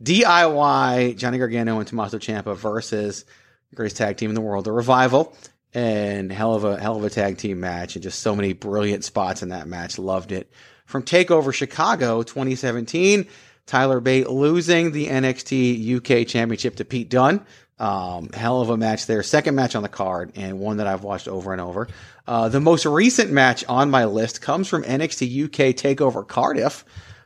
[0.00, 3.24] DIY, Johnny Gargano and Tommaso Ciampa versus
[3.70, 5.34] the greatest tag team in the world, the Revival.
[5.74, 9.04] And hell of a hell of a tag team match, and just so many brilliant
[9.04, 9.98] spots in that match.
[9.98, 10.50] Loved it.
[10.86, 13.26] From Takeover Chicago 2017,
[13.66, 17.44] Tyler Bate losing the NXT UK Championship to Pete Dunne.
[17.78, 19.22] Um, hell of a match there.
[19.22, 21.88] Second match on the card, and one that I've watched over and over.
[22.26, 26.84] Uh, the most recent match on my list comes from NXT UK Takeover Cardiff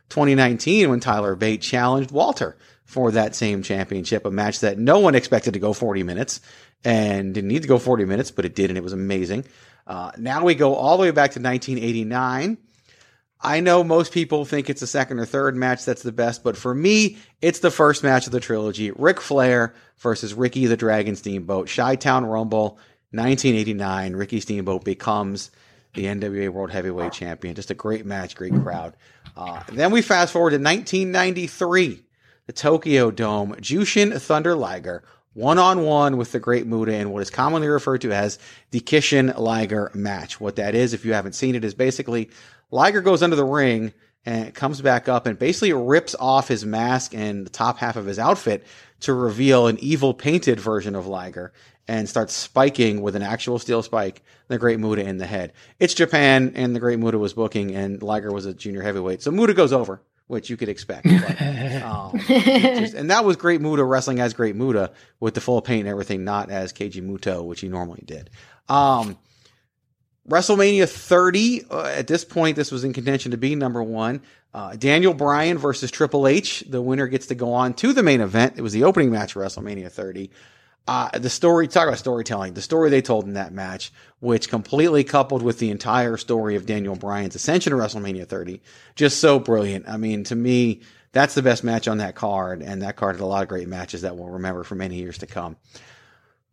[0.09, 5.15] 2019 when Tyler Bate challenged Walter for that same championship, a match that no one
[5.15, 6.41] expected to go 40 minutes
[6.83, 9.45] and didn't need to go 40 minutes, but it did, and it was amazing.
[9.87, 12.57] Uh, now we go all the way back to 1989.
[13.43, 16.55] I know most people think it's the second or third match that's the best, but
[16.55, 18.91] for me, it's the first match of the trilogy.
[18.91, 22.77] Ric Flair versus Ricky the Dragon Steamboat, Chi Town Rumble
[23.11, 25.51] 1989, Ricky Steamboat becomes
[25.95, 27.55] the NWA World Heavyweight Champion.
[27.55, 28.95] Just a great match, great crowd.
[29.35, 32.03] Uh, then we fast forward to 1993,
[32.45, 37.21] the Tokyo Dome, Jushin Thunder Liger, one on one with the Great Muta in what
[37.21, 38.37] is commonly referred to as
[38.71, 40.41] the Kishin Liger match.
[40.41, 42.29] What that is, if you haven't seen it, is basically
[42.71, 43.93] Liger goes under the ring
[44.25, 48.05] and comes back up and basically rips off his mask and the top half of
[48.05, 48.65] his outfit
[49.01, 51.51] to reveal an evil painted version of Liger
[51.87, 55.53] and starts spiking with an actual steel spike the Great Muta in the head.
[55.79, 59.21] It's Japan, and the Great Muta was booking, and Liger was a junior heavyweight.
[59.21, 61.05] So Muta goes over, which you could expect.
[61.05, 61.41] But,
[61.81, 65.81] um, just, and that was Great Muta wrestling as Great Muta with the full paint
[65.81, 68.29] and everything, not as Keiji Muto, which he normally did.
[68.69, 69.17] Um,
[70.31, 74.21] WrestleMania 30, uh, at this point, this was in contention to be number one.
[74.53, 76.63] Uh, Daniel Bryan versus Triple H.
[76.69, 78.53] The winner gets to go on to the main event.
[78.55, 80.31] It was the opening match of WrestleMania 30.
[80.87, 85.03] Uh, the story, talk about storytelling, the story they told in that match, which completely
[85.03, 88.61] coupled with the entire story of Daniel Bryan's ascension to WrestleMania 30,
[88.95, 89.89] just so brilliant.
[89.89, 90.79] I mean, to me,
[91.11, 93.67] that's the best match on that card, and that card had a lot of great
[93.67, 95.57] matches that we'll remember for many years to come.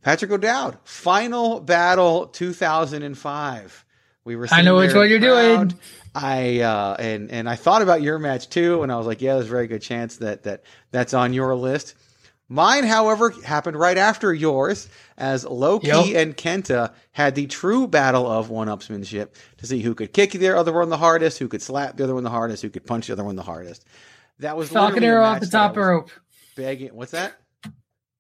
[0.03, 3.85] Patrick O'Dowd, Final Battle 2005.
[4.25, 4.47] We were.
[4.51, 5.75] I know which one you're doing.
[6.15, 9.35] I uh, and and I thought about your match too, and I was like, yeah,
[9.35, 11.95] there's a very good chance that that that's on your list.
[12.51, 14.89] Mine, however, happened right after yours,
[15.19, 16.17] as Low Ki yep.
[16.17, 20.73] and Kenta had the true battle of one-upsmanship to see who could kick the other
[20.73, 23.13] one the hardest, who could slap the other one the hardest, who could punch the
[23.13, 23.85] other one the hardest.
[24.39, 26.11] That was Falcon Arrow off the top rope.
[26.57, 27.38] Begging, what's that?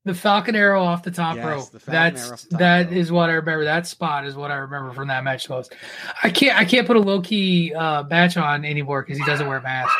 [0.09, 1.71] The Falcon Arrow off the top yes, rope.
[1.71, 3.65] The That's that is what I remember.
[3.65, 5.75] That spot is what I remember from that match most.
[6.23, 9.47] I can't I can't put a Low Ki uh, match on anymore because he doesn't
[9.47, 9.95] wear a mask.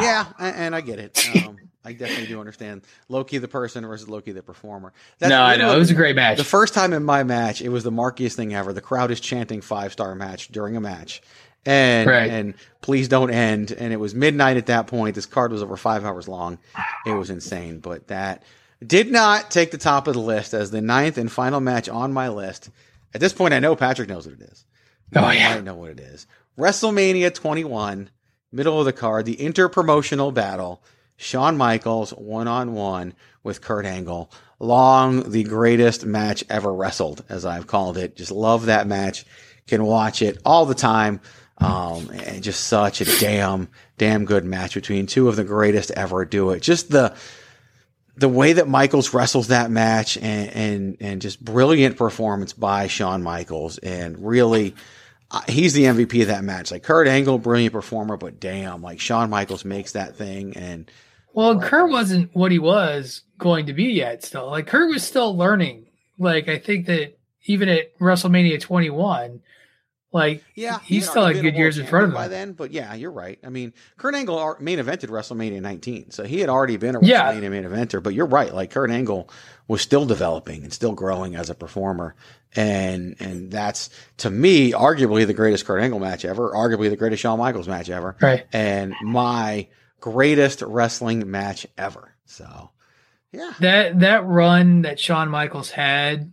[0.00, 1.28] Yeah, and, I get it.
[1.46, 4.94] Um, I definitely do understand Low Ki the person versus Low Ki the performer.
[5.20, 6.38] no, I know it was a great match.
[6.38, 8.72] The first time in my match, it was the markiest thing ever.
[8.72, 11.20] The crowd is chanting five star match during a match,
[11.66, 12.30] and Right.
[12.30, 13.72] and please don't end.
[13.72, 15.16] And it was midnight at that point.
[15.16, 16.58] This card was over five hours long.
[17.04, 18.42] It was insane, but that
[18.84, 22.12] did not take the top of the list as the ninth and final match on
[22.12, 22.70] my list.
[23.12, 24.64] At this point, I know Patrick knows what it is.
[25.14, 25.54] Oh, I yeah.
[25.54, 26.26] might know what it is.
[26.58, 28.10] WrestleMania 21,
[28.52, 30.82] middle of the card, the interpromotional battle.
[31.16, 34.30] Shawn Michaels one on one with Kurt Angle.
[34.58, 38.16] Long the greatest match ever wrestled, as I've called it.
[38.16, 39.26] Just love that match.
[39.66, 41.20] Can watch it all the time.
[41.58, 43.68] Um, and just such a damn,
[43.98, 46.62] damn good match between two of the greatest ever do it.
[46.62, 47.14] Just the,
[48.16, 53.22] the way that Michaels wrestles that match and, and, and just brilliant performance by Shawn
[53.22, 54.74] Michaels and really,
[55.30, 56.70] uh, he's the MVP of that match.
[56.70, 60.90] Like Kurt Angle, brilliant performer, but damn, like Shawn Michaels makes that thing and
[61.32, 64.24] Well, Kurt wasn't what he was going to be yet.
[64.24, 65.86] Still, like Kurt was still learning.
[66.18, 69.40] Like I think that even at WrestleMania 21,
[70.12, 72.14] like yeah, he still had good years in front of him.
[72.14, 72.52] by then.
[72.52, 73.38] But yeah, you're right.
[73.44, 77.32] I mean, Kurt Angle main evented WrestleMania 19, so he had already been a Yeah.
[77.32, 78.02] WrestleMania main eventer.
[78.02, 78.52] But you're right.
[78.52, 79.30] Like Kurt Angle
[79.68, 82.16] was still developing and still growing as a performer,
[82.56, 83.88] and and that's
[84.18, 87.88] to me arguably the greatest Kurt Angle match ever, arguably the greatest Shawn Michaels match
[87.88, 88.46] ever, Right.
[88.52, 89.68] and my
[90.00, 92.14] greatest wrestling match ever.
[92.24, 92.70] So
[93.32, 96.32] yeah, That that run that Shawn Michaels had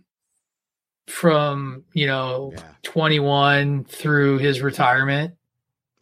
[1.08, 2.52] from you know
[2.82, 5.34] 21 through his retirement,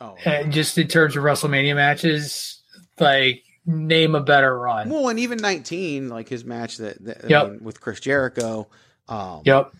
[0.00, 2.62] oh, and just in terms of WrestleMania matches,
[2.98, 4.88] like name a better run.
[4.88, 8.68] Well, and even 19, like his match that, that I mean, with Chris Jericho.
[9.08, 9.72] Um, Yep.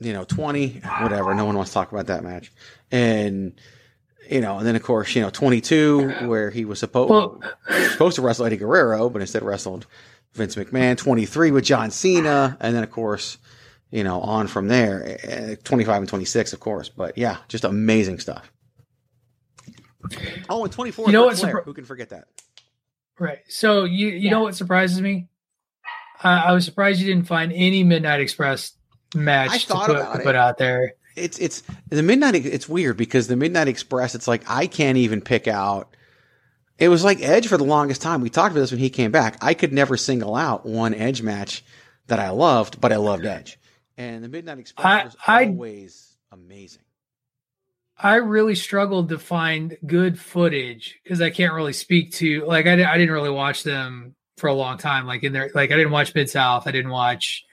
[0.00, 1.34] You know, 20, whatever.
[1.34, 2.52] No one wants to talk about that match.
[2.90, 3.52] And,
[4.28, 7.44] you know, and then of course, you know, 22, where he was supposed,
[7.92, 9.86] supposed to wrestle Eddie Guerrero, but instead wrestled
[10.32, 10.98] Vince McMahon.
[10.98, 12.56] 23 with John Cena.
[12.60, 13.38] And then, of course,
[13.94, 16.88] you know, on from there, eh, 25 and 26, of course.
[16.88, 18.50] But yeah, just amazing stuff.
[20.50, 22.24] Oh, and 24, You know Ric what's surpri- Who can forget that?
[23.18, 23.38] Right.
[23.48, 25.28] So you you know what surprises me?
[26.22, 28.72] I, I was surprised you didn't find any Midnight Express
[29.14, 30.24] match I to thought put, about to it.
[30.24, 30.94] put out there.
[31.16, 35.20] it's it's the midnight it's weird because the midnight express it's like i can't even
[35.20, 35.94] pick out
[36.80, 39.12] it was like edge for the longest time we talked about this when he came
[39.12, 41.64] back i could never single out one edge match
[42.08, 43.56] that i loved but i loved edge
[43.96, 46.82] and the midnight express I- was I- always amazing
[47.96, 52.72] I really struggled to find good footage because I can't really speak to like I,
[52.72, 55.06] I didn't really watch them for a long time.
[55.06, 56.66] Like in there, like I didn't watch Mid South.
[56.66, 57.44] I didn't watch,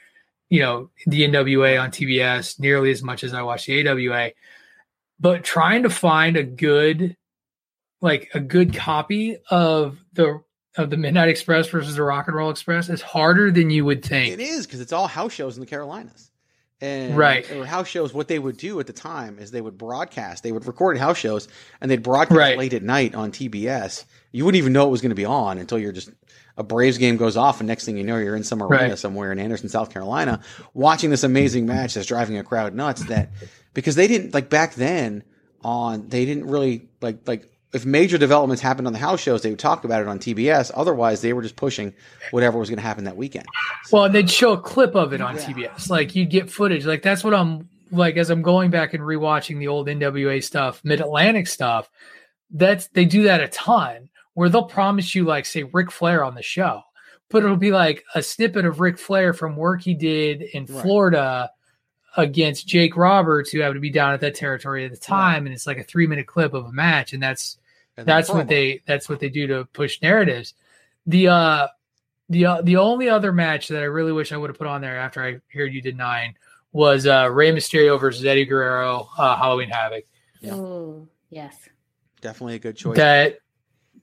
[0.49, 4.31] you know, the NWA on TBS nearly as much as I watched the AWA.
[5.19, 7.15] But trying to find a good,
[8.01, 10.41] like a good copy of the
[10.75, 14.03] of the Midnight Express versus the Rock and Roll Express is harder than you would
[14.03, 14.33] think.
[14.33, 16.30] it is because it's all house shows in the carolinas
[16.82, 17.49] and Right.
[17.51, 20.51] or house shows what they would do at the time is they would broadcast they
[20.51, 21.47] would record house shows
[21.79, 22.57] and they'd broadcast Right.
[22.57, 25.57] late at night on tbs you wouldn't even know it was going to be on
[25.57, 26.09] until you're just
[26.57, 28.97] a braves game goes off and next thing you know you're in some arena Right.
[28.97, 30.41] somewhere in anderson south carolina
[30.73, 33.29] watching this amazing match that's driving a crowd nuts that
[33.73, 35.23] because they didn't like back then
[35.63, 39.49] on they didn't really like like if major developments happened on the house shows they
[39.49, 41.93] would talk about it on tbs otherwise they were just pushing
[42.32, 43.45] whatever was going to happen that weekend
[43.91, 45.89] Well, and they'd show a clip of it on TBS.
[45.89, 46.86] Like you'd get footage.
[46.86, 50.82] Like that's what I'm like as I'm going back and rewatching the old NWA stuff,
[50.84, 51.89] Mid Atlantic stuff.
[52.51, 56.36] That's they do that a ton where they'll promise you like say Ric Flair on
[56.36, 56.84] the show,
[57.30, 60.82] but it'll be like a snippet of Ric Flair from work he did in Right.
[60.82, 61.51] Florida
[62.17, 65.53] against Jake Roberts, who happened to be down at that territory at the time, and
[65.53, 67.57] it's like a three minute clip of a match, and that's
[67.97, 70.53] And then that's what they that's what they do to push narratives.
[71.05, 71.67] The uh
[72.29, 74.81] the uh, the only other match that I really wish I would have put on
[74.81, 76.35] there after I heard you did nine
[76.71, 80.05] was uh Rey Mysterio versus Eddie Guerrero, uh, Halloween Havoc.
[80.45, 81.55] Ooh, yes.
[82.21, 83.39] definitely a good choice That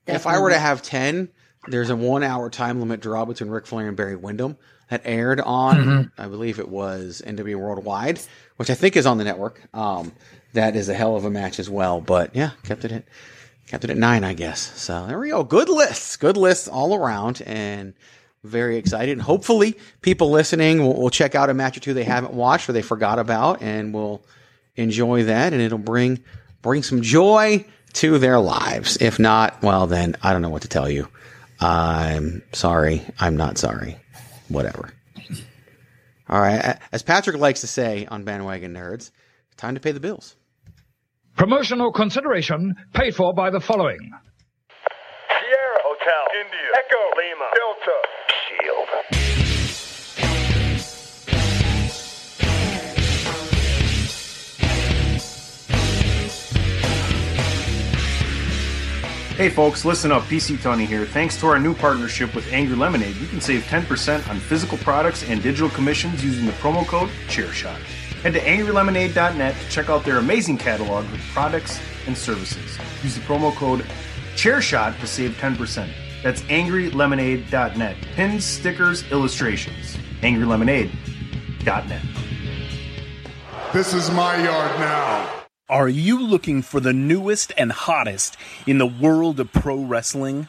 [0.07, 1.29] If I were to have 10,
[1.69, 4.57] there's a one hour time limit draw between Ric Flair and Barry Windham
[4.91, 6.11] that aired on, Mhm.
[6.17, 8.21] I believe it was NW Worldwide,
[8.57, 9.63] which I think is on the network.
[9.75, 10.13] Um,
[10.53, 12.01] that is a hell of a match as well.
[12.01, 13.05] But yeah, kept it at,
[13.69, 14.61] kept it at nine, I guess.
[14.81, 15.45] So there we go.
[15.45, 17.95] Good lists, good lists all around and
[18.43, 19.13] very excited.
[19.13, 22.69] And hopefully people listening will, will check out a match or two they haven't watched
[22.69, 24.25] or they forgot about and will
[24.77, 26.23] enjoy that and it'll bring,
[26.63, 27.65] bring some joy
[27.95, 28.97] to their lives.
[29.01, 31.09] If not, well, then I don't know what to tell you.
[31.61, 33.03] I'm sorry.
[33.19, 33.99] I'm not sorry.
[34.49, 34.93] Whatever.
[36.29, 36.79] All right.
[36.93, 39.11] As Patrick likes to say on Bandwagon Nerds,
[39.57, 40.37] time to pay the bills.
[41.39, 44.11] Promotional consideration paid for by the following.
[45.29, 46.27] Sierra Hotel.
[46.35, 46.69] India.
[46.77, 46.99] Echo.
[47.17, 47.47] Lima.
[47.55, 47.97] Delta.
[48.49, 48.89] Shield.
[59.37, 60.25] Hey folks, listen up.
[60.25, 61.07] PC Tony here.
[61.07, 65.23] Thanks to our new partnership with Angry Lemonade, you can save 10% on physical products
[65.23, 68.08] and digital commissions using the promo code CHAIRSHOT.
[68.23, 72.77] Head to angrylemonade.net to check out their amazing catalog of products and services.
[73.03, 73.87] Use the promo code
[74.35, 75.89] CHAIRSHOT to save 10%.
[76.25, 77.97] That's angrylemonade.net.
[78.17, 79.97] Pins, stickers, illustrations.
[80.23, 82.03] angrylemonade.net.
[83.73, 85.45] This is my yard now.
[85.69, 90.49] Are you looking for the newest and hottest in the world of pro wrestling?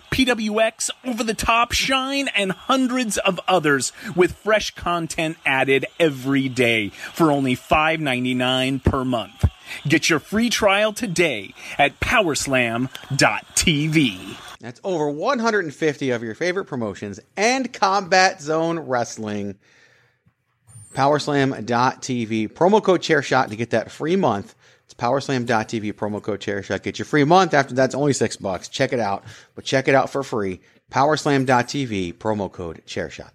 [0.11, 6.89] PWX, Over the Top, Shine, and hundreds of others with fresh content added every day
[6.89, 9.45] for only $5.99 per month.
[9.87, 12.89] Get your free trial today at powerslam.tv.
[14.59, 19.57] That's over 150 of your favorite promotions and Combat Zone Wrestling.
[20.93, 22.49] Powerslam.tv.
[22.49, 24.55] Promo code ChairShot to get that free month.
[25.01, 26.83] Powerslam.tv promo code chairshot.
[26.83, 27.55] Get your free month.
[27.55, 28.69] After that's only six bucks.
[28.69, 29.23] Check it out,
[29.55, 30.61] but check it out for free.
[30.91, 33.31] Powerslam.tv promo code chairshot.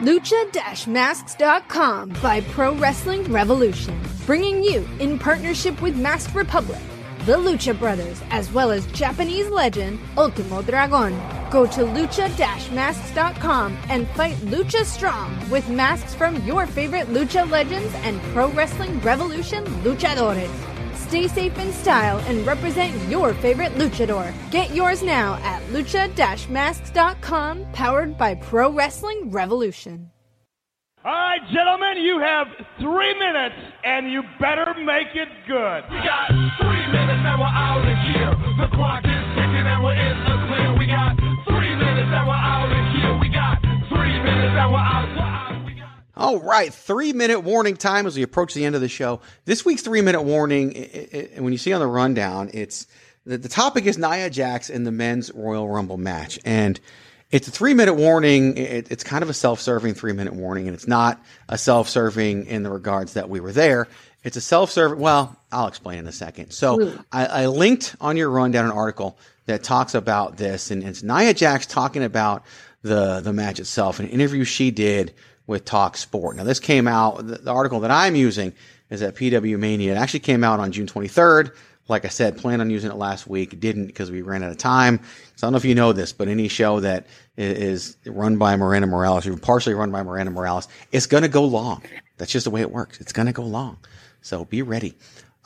[0.00, 6.80] Lucha-Masks.com by Pro Wrestling Revolution, bringing you in partnership with Masked Republic,
[7.24, 11.16] the Lucha Brothers, as well as Japanese legend Ultimo Dragon.
[11.52, 18.20] Go to lucha-masks.com and fight Lucha Strong with masks from your favorite Lucha legends and
[18.32, 20.50] Pro Wrestling Revolution luchadores.
[21.10, 24.32] Stay safe in style and represent your favorite luchador.
[24.52, 30.12] Get yours now at lucha-masks.com, powered by Pro Wrestling Revolution.
[31.04, 32.46] All right, gentlemen, you have
[32.78, 35.82] three minutes, and you better make it good.
[35.90, 36.28] We got
[36.60, 38.19] three minutes and we're out of here.
[46.30, 49.20] All right, three minute warning time as we approach the end of the show.
[49.46, 52.86] This week's three minute warning, it, it, when you see on the rundown, it's
[53.26, 56.38] the, the topic is Nia Jax in the men's Royal Rumble match.
[56.44, 56.78] And
[57.32, 58.56] it's a three minute warning.
[58.56, 61.88] It, it's kind of a self serving three minute warning, and it's not a self
[61.88, 63.88] serving in the regards that we were there.
[64.22, 66.52] It's a self serving, well, I'll explain in a second.
[66.52, 71.02] So I, I linked on your rundown an article that talks about this, and it's
[71.02, 72.44] Nia Jax talking about
[72.82, 75.12] the, the match itself, an interview she did
[75.50, 76.36] with Talk Sport.
[76.36, 78.54] Now, this came out, the, the article that I'm using
[78.88, 79.92] is at PW Mania.
[79.92, 81.52] It actually came out on June 23rd.
[81.88, 83.58] Like I said, planned on using it last week.
[83.58, 85.00] Didn't because we ran out of time.
[85.34, 88.54] So I don't know if you know this, but any show that is run by
[88.54, 91.82] Miranda Morales, or partially run by Miranda Morales, it's going to go long.
[92.16, 93.00] That's just the way it works.
[93.00, 93.76] It's going to go long.
[94.22, 94.96] So be ready.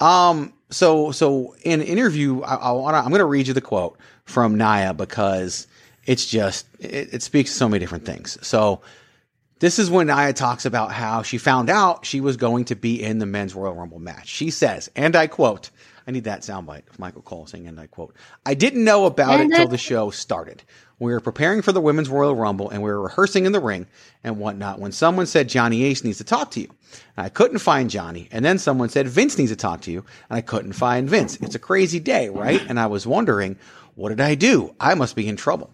[0.00, 3.62] Um, so, so in interview, I, I want to, I'm going to read you the
[3.62, 3.96] quote
[4.26, 5.66] from Nia because
[6.04, 8.36] it's just, it, it speaks to so many different things.
[8.46, 8.82] So,
[9.64, 13.02] this is when Nia talks about how she found out she was going to be
[13.02, 14.28] in the men's Royal Rumble match.
[14.28, 15.70] She says, and I quote,
[16.06, 19.40] I need that soundbite of Michael Cole saying, and I quote, I didn't know about
[19.40, 20.62] it till the show started.
[20.98, 23.86] We were preparing for the women's Royal Rumble and we were rehearsing in the ring
[24.22, 26.68] and whatnot when someone said Johnny Ace needs to talk to you.
[27.16, 28.28] And I couldn't find Johnny.
[28.32, 31.36] And then someone said Vince needs to talk to you and I couldn't find Vince.
[31.36, 32.60] It's a crazy day, right?
[32.68, 33.56] And I was wondering,
[33.94, 34.74] what did I do?
[34.78, 35.70] I must be in trouble.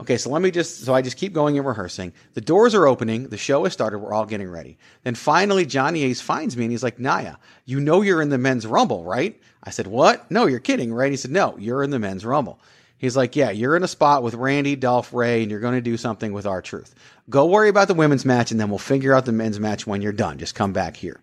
[0.00, 2.12] Okay, so let me just, so I just keep going and rehearsing.
[2.34, 3.24] The doors are opening.
[3.28, 3.98] The show has started.
[3.98, 4.78] We're all getting ready.
[5.02, 7.34] Then finally, Johnny Ace finds me and he's like, Naya,
[7.64, 9.40] you know you're in the men's rumble, right?
[9.64, 10.30] I said, what?
[10.30, 11.10] No, you're kidding, right?
[11.10, 12.60] He said, no, you're in the men's rumble.
[12.96, 15.80] He's like, yeah, you're in a spot with Randy, Dolph, Rey, and you're going to
[15.80, 16.94] do something with R-Truth.
[17.28, 20.00] Go worry about the women's match and then we'll figure out the men's match when
[20.00, 20.38] you're done.
[20.38, 21.20] Just come back here.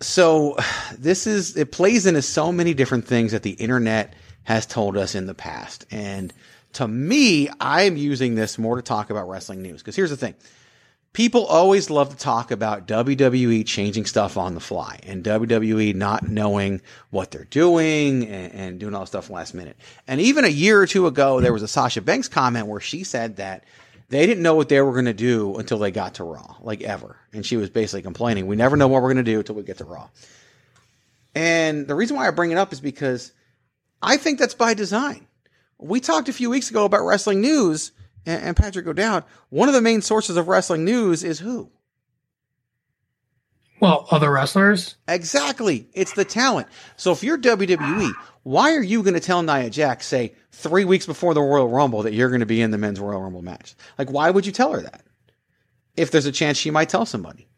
[0.00, 0.56] So
[0.98, 5.14] this is, it plays into so many different things that the internet has told us
[5.14, 5.86] in the past.
[5.90, 6.34] And,
[6.74, 9.80] to me, I'm using this more to talk about wrestling news.
[9.80, 10.34] Because here's the thing
[11.12, 16.28] people always love to talk about WWE changing stuff on the fly and WWE not
[16.28, 19.76] knowing what they're doing and, and, doing all this stuff last minute.
[20.08, 23.04] And even a year or two ago, there was a Sasha Banks comment where she
[23.04, 23.64] said that
[24.08, 26.82] they didn't know what they were going to do until they got to Raw, like
[26.82, 27.16] ever.
[27.32, 29.62] And she was basically complaining, we never know what we're going to do until we
[29.62, 30.08] get to Raw.
[31.34, 33.32] And the reason why I bring it up is because
[34.02, 35.26] I think that's by design
[35.78, 37.92] we talked a few weeks ago about wrestling news
[38.26, 39.24] and, and Patrick O'Dowd.
[39.50, 41.70] One of the main sources of wrestling news is who?
[43.80, 44.96] Well, other wrestlers.
[45.08, 45.88] Exactly.
[45.92, 46.68] It's the talent.
[46.96, 48.12] So if you're WWE,
[48.42, 52.02] why are you going to tell Nia Jax, say, three weeks before the Royal Rumble,
[52.02, 53.74] that you're going to be in the men's Royal Rumble match?
[53.98, 55.04] Like, why would you tell her that?
[55.96, 57.48] If there's a chance she might tell somebody.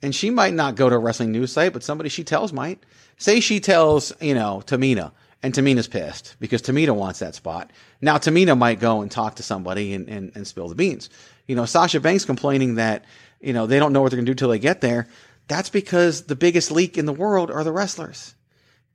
[0.00, 2.82] And she might not go to a wrestling news site, but somebody she tells might.
[3.16, 5.12] Say she tells, you know, Tamina,
[5.44, 7.70] and Tamina's pissed because Tamina wants that spot.
[8.00, 11.10] Now Tamina might go and talk to somebody and, and, and spill the beans.
[11.46, 13.04] You know, Sasha Banks complaining that,
[13.42, 15.06] you know, they don't know what they're to do till they get there.
[15.46, 18.34] That's because the biggest leak in the world are the wrestlers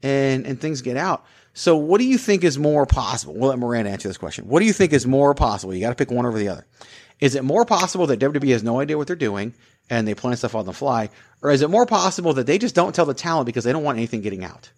[0.02, 1.24] and, and things get out.
[1.54, 3.36] So what do you think is more possible?
[3.36, 4.48] We'll let Miranda answer this question.
[4.48, 5.76] What do you think is more possible?
[5.76, 6.66] You got to pick one over the other.
[7.20, 9.54] Is it more possible that WWE has no idea what they're doing
[9.88, 11.12] and they plan stuff on the fly?
[11.44, 13.84] Or is it more possible that they just don't tell the talent because they don't
[13.84, 14.72] want anything getting out?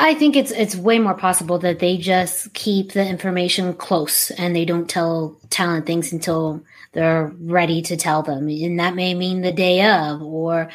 [0.00, 4.54] I think it's it's way more possible that they just keep the information close and
[4.54, 8.48] they don't tell talent things until they're ready to tell them.
[8.48, 10.70] And that may mean the day of or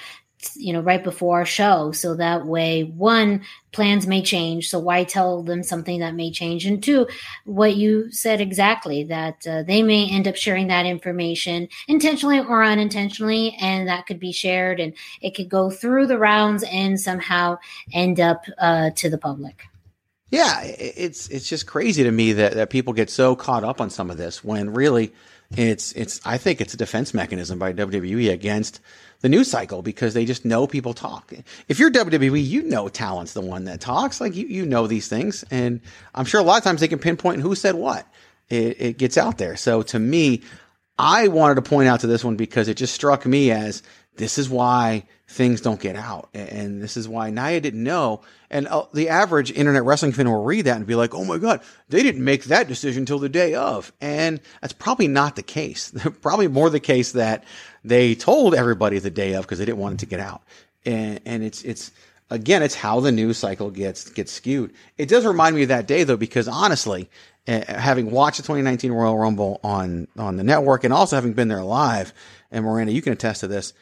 [0.56, 1.92] you know right before our show.
[1.92, 4.70] So that way one plans may change.
[4.70, 6.66] So why tell them something that may change?
[6.66, 7.08] And two
[7.46, 12.64] what you said exactly that uh, they may end up sharing that information intentionally or
[12.64, 17.58] unintentionally and that could be shared and it could go through the rounds and somehow
[17.94, 19.64] end up uh, to the public.
[20.30, 23.90] Yeah it's it's just crazy to me that, that people get so caught up on
[23.90, 25.14] some of this when really
[25.58, 28.80] it's it's I think it's a defense mechanism by WWE against
[29.22, 31.34] the news cycle because they just know people talk.
[31.68, 34.20] If you're WWE, you know talent's the one that talks.
[34.20, 35.80] Like you, you know these things, and
[36.14, 38.08] I'm sure a lot of times they can pinpoint who said what.
[38.50, 39.56] It, it gets out there.
[39.56, 40.42] So to me,
[41.00, 43.82] I wanted to point out to this one because it just struck me as
[44.16, 46.30] this is why things don't get out.
[46.34, 48.22] And this is why Nia didn't know.
[48.52, 51.40] And uh, the average internet wrestling fan will read that and be like, oh my
[51.40, 53.92] God, they didn't make that decision till the day of.
[54.00, 55.92] And that's probably not the case.
[56.22, 57.44] probably more the case that
[57.84, 60.44] they told everybody the day of because they didn't want it to get out.
[60.86, 61.92] And, and it's, it's,
[62.30, 64.74] again, it's how the news cycle gets, gets skewed.
[64.98, 67.10] It does remind me of that day though, because honestly,
[67.48, 71.48] uh, having watched the 2019 Royal Rumble on, on the network and also having been
[71.48, 72.14] there live,
[72.52, 73.74] and Miranda, you can attest to this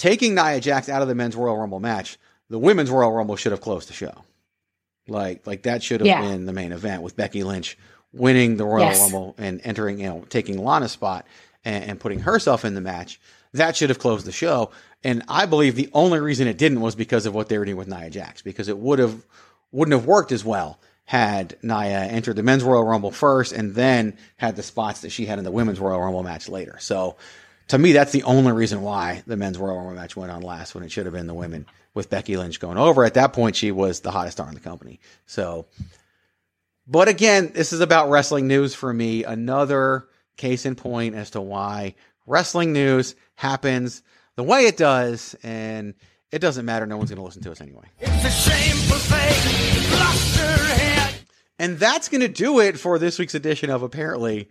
[0.00, 3.52] taking Nia Jax out of the men's Royal Rumble match, the women's Royal Rumble should
[3.52, 4.24] have closed the show.
[5.06, 6.22] Like, like that should have yeah.
[6.22, 7.76] been the main event with Becky Lynch
[8.10, 9.00] winning the Royal yes.
[9.00, 11.26] Rumble and entering, you know, taking Lana's spot
[11.66, 13.20] and, and putting herself in the match.
[13.52, 14.70] That should have closed the show.
[15.04, 17.76] And I believe the only reason it didn't was because of what they were doing
[17.76, 19.26] with Nia Jax, because it would have
[19.70, 24.16] wouldn't have worked as well had Nia entered the men's Royal Rumble first and then
[24.36, 26.76] had the spots that she had in the women's Royal Rumble match later.
[26.78, 27.16] So
[27.70, 30.74] to me, that's the only reason why the men's Royal Rumble match went on last
[30.74, 33.04] when it should have been the women with Becky Lynch going over.
[33.04, 34.98] At that point, she was the hottest star in the company.
[35.26, 35.66] So,
[36.88, 39.22] but again, this is about wrestling news for me.
[39.22, 41.94] Another case in point as to why
[42.26, 44.02] wrestling news happens
[44.34, 45.36] the way it does.
[45.44, 45.94] And
[46.32, 46.86] it doesn't matter.
[46.86, 47.84] No one's going to listen to us anyway.
[48.00, 49.40] It's a shameful thing.
[51.60, 54.48] And that's going to do it for this week's edition of apparently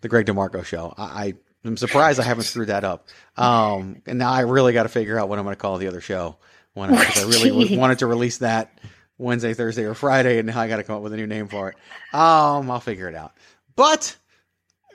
[0.00, 0.94] the Greg DeMarco show.
[0.96, 1.34] I,
[1.64, 3.08] I'm surprised I haven't screwed that up.
[3.36, 5.88] Um, and now I really got to figure out what I'm going to call the
[5.88, 6.36] other show.
[6.74, 8.78] When I, I really wanted to release that
[9.16, 11.46] Wednesday, Thursday, or Friday, and now I got to come up with a new name
[11.46, 11.76] for it.
[12.12, 13.32] Um, I'll figure it out.
[13.76, 14.16] But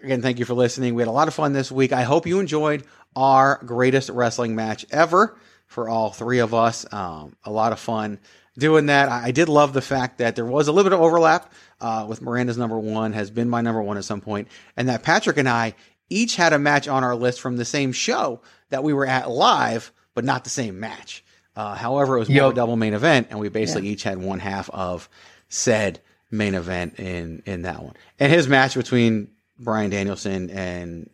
[0.04, 0.94] again, thank you for listening.
[0.94, 1.94] We had a lot of fun this week.
[1.94, 2.84] I hope you enjoyed
[3.16, 6.86] our greatest wrestling match ever for all three of us.
[6.92, 8.20] Um, a lot of fun
[8.58, 9.10] doing that.
[9.10, 12.06] I, I did love the fact that there was a little bit of overlap uh,
[12.08, 15.38] with Miranda's number one, has been my number one at some point, and that Patrick
[15.38, 15.76] and I
[16.10, 19.30] each had a match on our list from the same show that we were at
[19.30, 21.24] live, but not the same match.
[21.56, 22.52] Uh, however, it was yep.
[22.52, 23.94] a double main event, and we basically yeah.
[23.94, 25.10] each had one half of
[25.50, 26.00] said
[26.32, 27.96] main event in in that one.
[28.20, 29.30] And his match between
[29.60, 31.10] Bryan Danielson and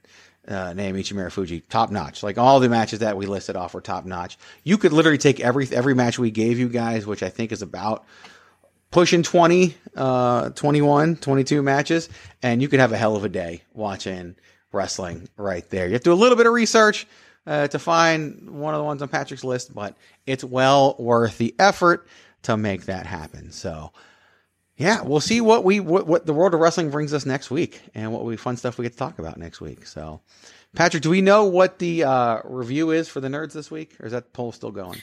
[0.47, 2.21] uh, Naomichi Marufuji, top notch.
[2.21, 4.37] Like all the matches that we listed off were top notch.
[4.63, 7.61] You could literally take every every match we gave you guys, which I think is
[7.61, 8.05] about
[8.91, 12.07] pushing 20, uh, 21, 22 matches,
[12.41, 14.35] and you could have a hell of a day watching
[14.75, 15.87] wrestling right there.
[15.87, 17.07] You have to do a little bit of research
[17.47, 19.95] uh, to find one of the ones on Patrick's list, but
[20.25, 22.07] it's well worth the effort
[22.43, 23.51] to make that happen.
[23.51, 23.91] So,
[24.77, 27.81] yeah, we'll see what we what, what the world of wrestling brings us next week,
[27.95, 29.87] and what we fun stuff we get to talk about next week.
[29.87, 30.21] So,
[30.75, 34.05] Patrick, do we know what the uh, review is for the nerds this week, or
[34.05, 35.01] is that poll still going?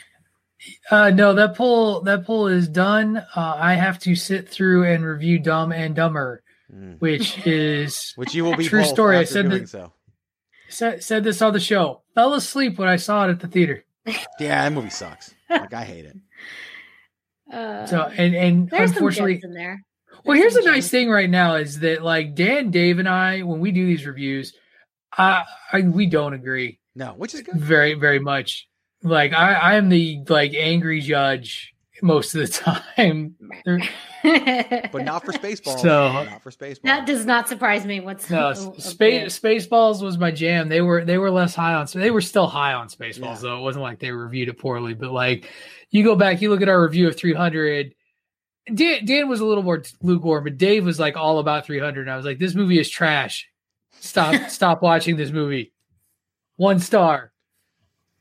[0.91, 3.17] Uh, no, that poll that poll is done.
[3.17, 6.43] Uh, I have to sit through and review Dumb and Dumber
[6.75, 7.01] mm.
[7.01, 9.17] which is which you will be true story.
[9.17, 9.93] I said that, so.
[10.69, 12.03] said, said this on the show.
[12.15, 13.85] Fell asleep when I saw it at the theater.
[14.41, 15.33] Yeah, that movie sucks.
[15.49, 16.17] like I hate it.
[17.53, 19.85] Uh, so and and unfortunately, in there.
[20.25, 23.61] well, here's a nice thing right now is that like Dan, Dave, and I, when
[23.61, 24.55] we do these reviews,
[25.19, 26.81] I, I we don't agree.
[26.95, 27.57] No, which is good.
[27.57, 28.69] Very, very much.
[29.03, 31.72] Like I, I am the like angry judge
[32.03, 33.37] most of the time.
[34.93, 35.79] but not for Spaceballs.
[35.81, 36.83] So- not for Spaceballs.
[36.83, 38.75] That does not surprise me No, whatsoever.
[38.81, 40.69] space Spaceballs was my jam.
[40.69, 41.87] They were they were less high on.
[41.87, 43.59] So they were still high on Spaceballs though.
[43.59, 44.95] It wasn't like they reviewed it poorly.
[44.95, 45.49] But like,
[45.91, 47.95] you go back, you look at our review of 300.
[48.75, 52.03] Dan, Dan was a little more lukewarm, but Dave was like all about 300.
[52.03, 53.49] And I was like, this movie is trash.
[54.01, 55.73] Stop stop watching this movie.
[56.57, 57.33] One star.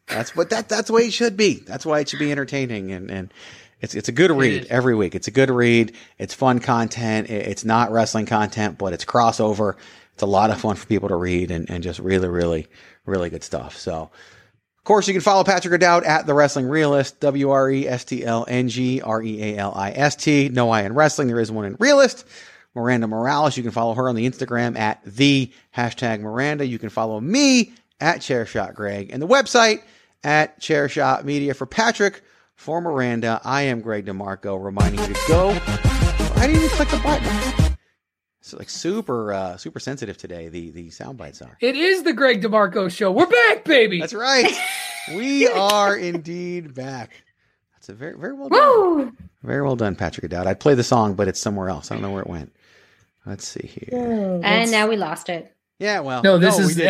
[0.08, 1.56] That's what that that's the way it should be.
[1.66, 3.34] That's why it should be entertaining and and
[3.82, 5.16] it's it's a good read every week.
[5.16, 5.96] It's a good read.
[6.18, 7.30] It's fun content.
[7.30, 9.76] It's not wrestling content, but it's crossover.
[10.14, 12.68] It's a lot of fun for people to read and, and just really, really,
[13.06, 13.76] really good stuff.
[13.78, 17.88] So, of course, you can follow Patrick O'Dowd at the Wrestling Realist, W R E
[17.88, 20.50] S T L N G R E A L I S T.
[20.50, 21.28] No I in wrestling.
[21.28, 22.26] There is one in Realist.
[22.74, 23.58] Miranda Morales.
[23.58, 26.66] You can follow her on the Instagram at the hashtag Miranda.
[26.66, 29.82] You can follow me at Chairshot Greg and the website
[30.24, 32.22] at Chairshot Media for Patrick.
[32.62, 35.50] For Miranda, I am Greg DeMarco, reminding you to go.
[35.50, 37.76] I didn't even click the button.
[38.40, 40.48] It's like super, uh, super sensitive today.
[40.48, 41.58] The the sound bites are.
[41.60, 43.12] It is the Greg DeMarco show.
[43.12, 44.00] We're back, baby.
[44.00, 44.56] That's right.
[45.16, 47.24] We are indeed back.
[47.74, 49.18] That's a very, very well done.
[49.42, 50.46] Very well done, Patrick O'Dowd.
[50.46, 51.90] I'd play the song, but it's somewhere else.
[51.90, 52.54] I don't know where it went.
[53.26, 54.40] Let's see here.
[54.44, 55.52] and now we lost it.
[55.82, 56.88] Yeah, well, No, this we is absolutely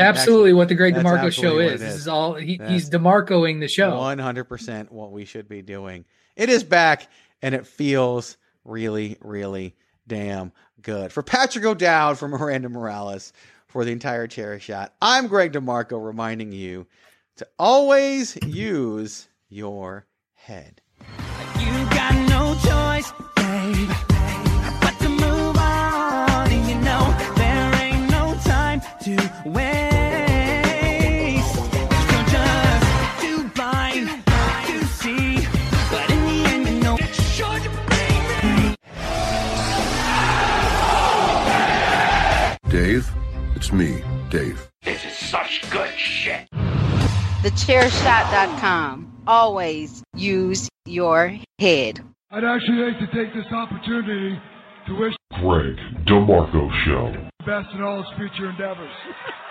[0.49, 0.53] actually.
[0.53, 1.81] what the Greg That's DeMarco show absolutely what is.
[1.81, 3.97] it This is all he, he's DeMarcoing the show.
[3.97, 6.03] One hundred percent what we should be doing.
[6.35, 7.07] It is back,
[7.41, 8.35] and it feels
[8.65, 9.75] really, really
[10.07, 11.13] damn good.
[11.13, 13.31] For Patrick O'Dowd, for Miranda Morales,
[13.67, 14.93] for the entire chair shot.
[15.01, 16.85] I'm Greg DeMarco, reminding you
[17.37, 20.81] to always use your head.
[21.57, 23.13] You got no choice,
[43.71, 44.69] it's me, Dave.
[44.83, 46.47] This is such good shit.
[47.43, 49.23] TheChairShot.com.
[49.27, 52.01] Always use your head.
[52.31, 54.39] I'd actually like to take this opportunity
[54.87, 57.13] to wish Greg DeMarco Show.
[57.39, 58.91] the best in all his future endeavors.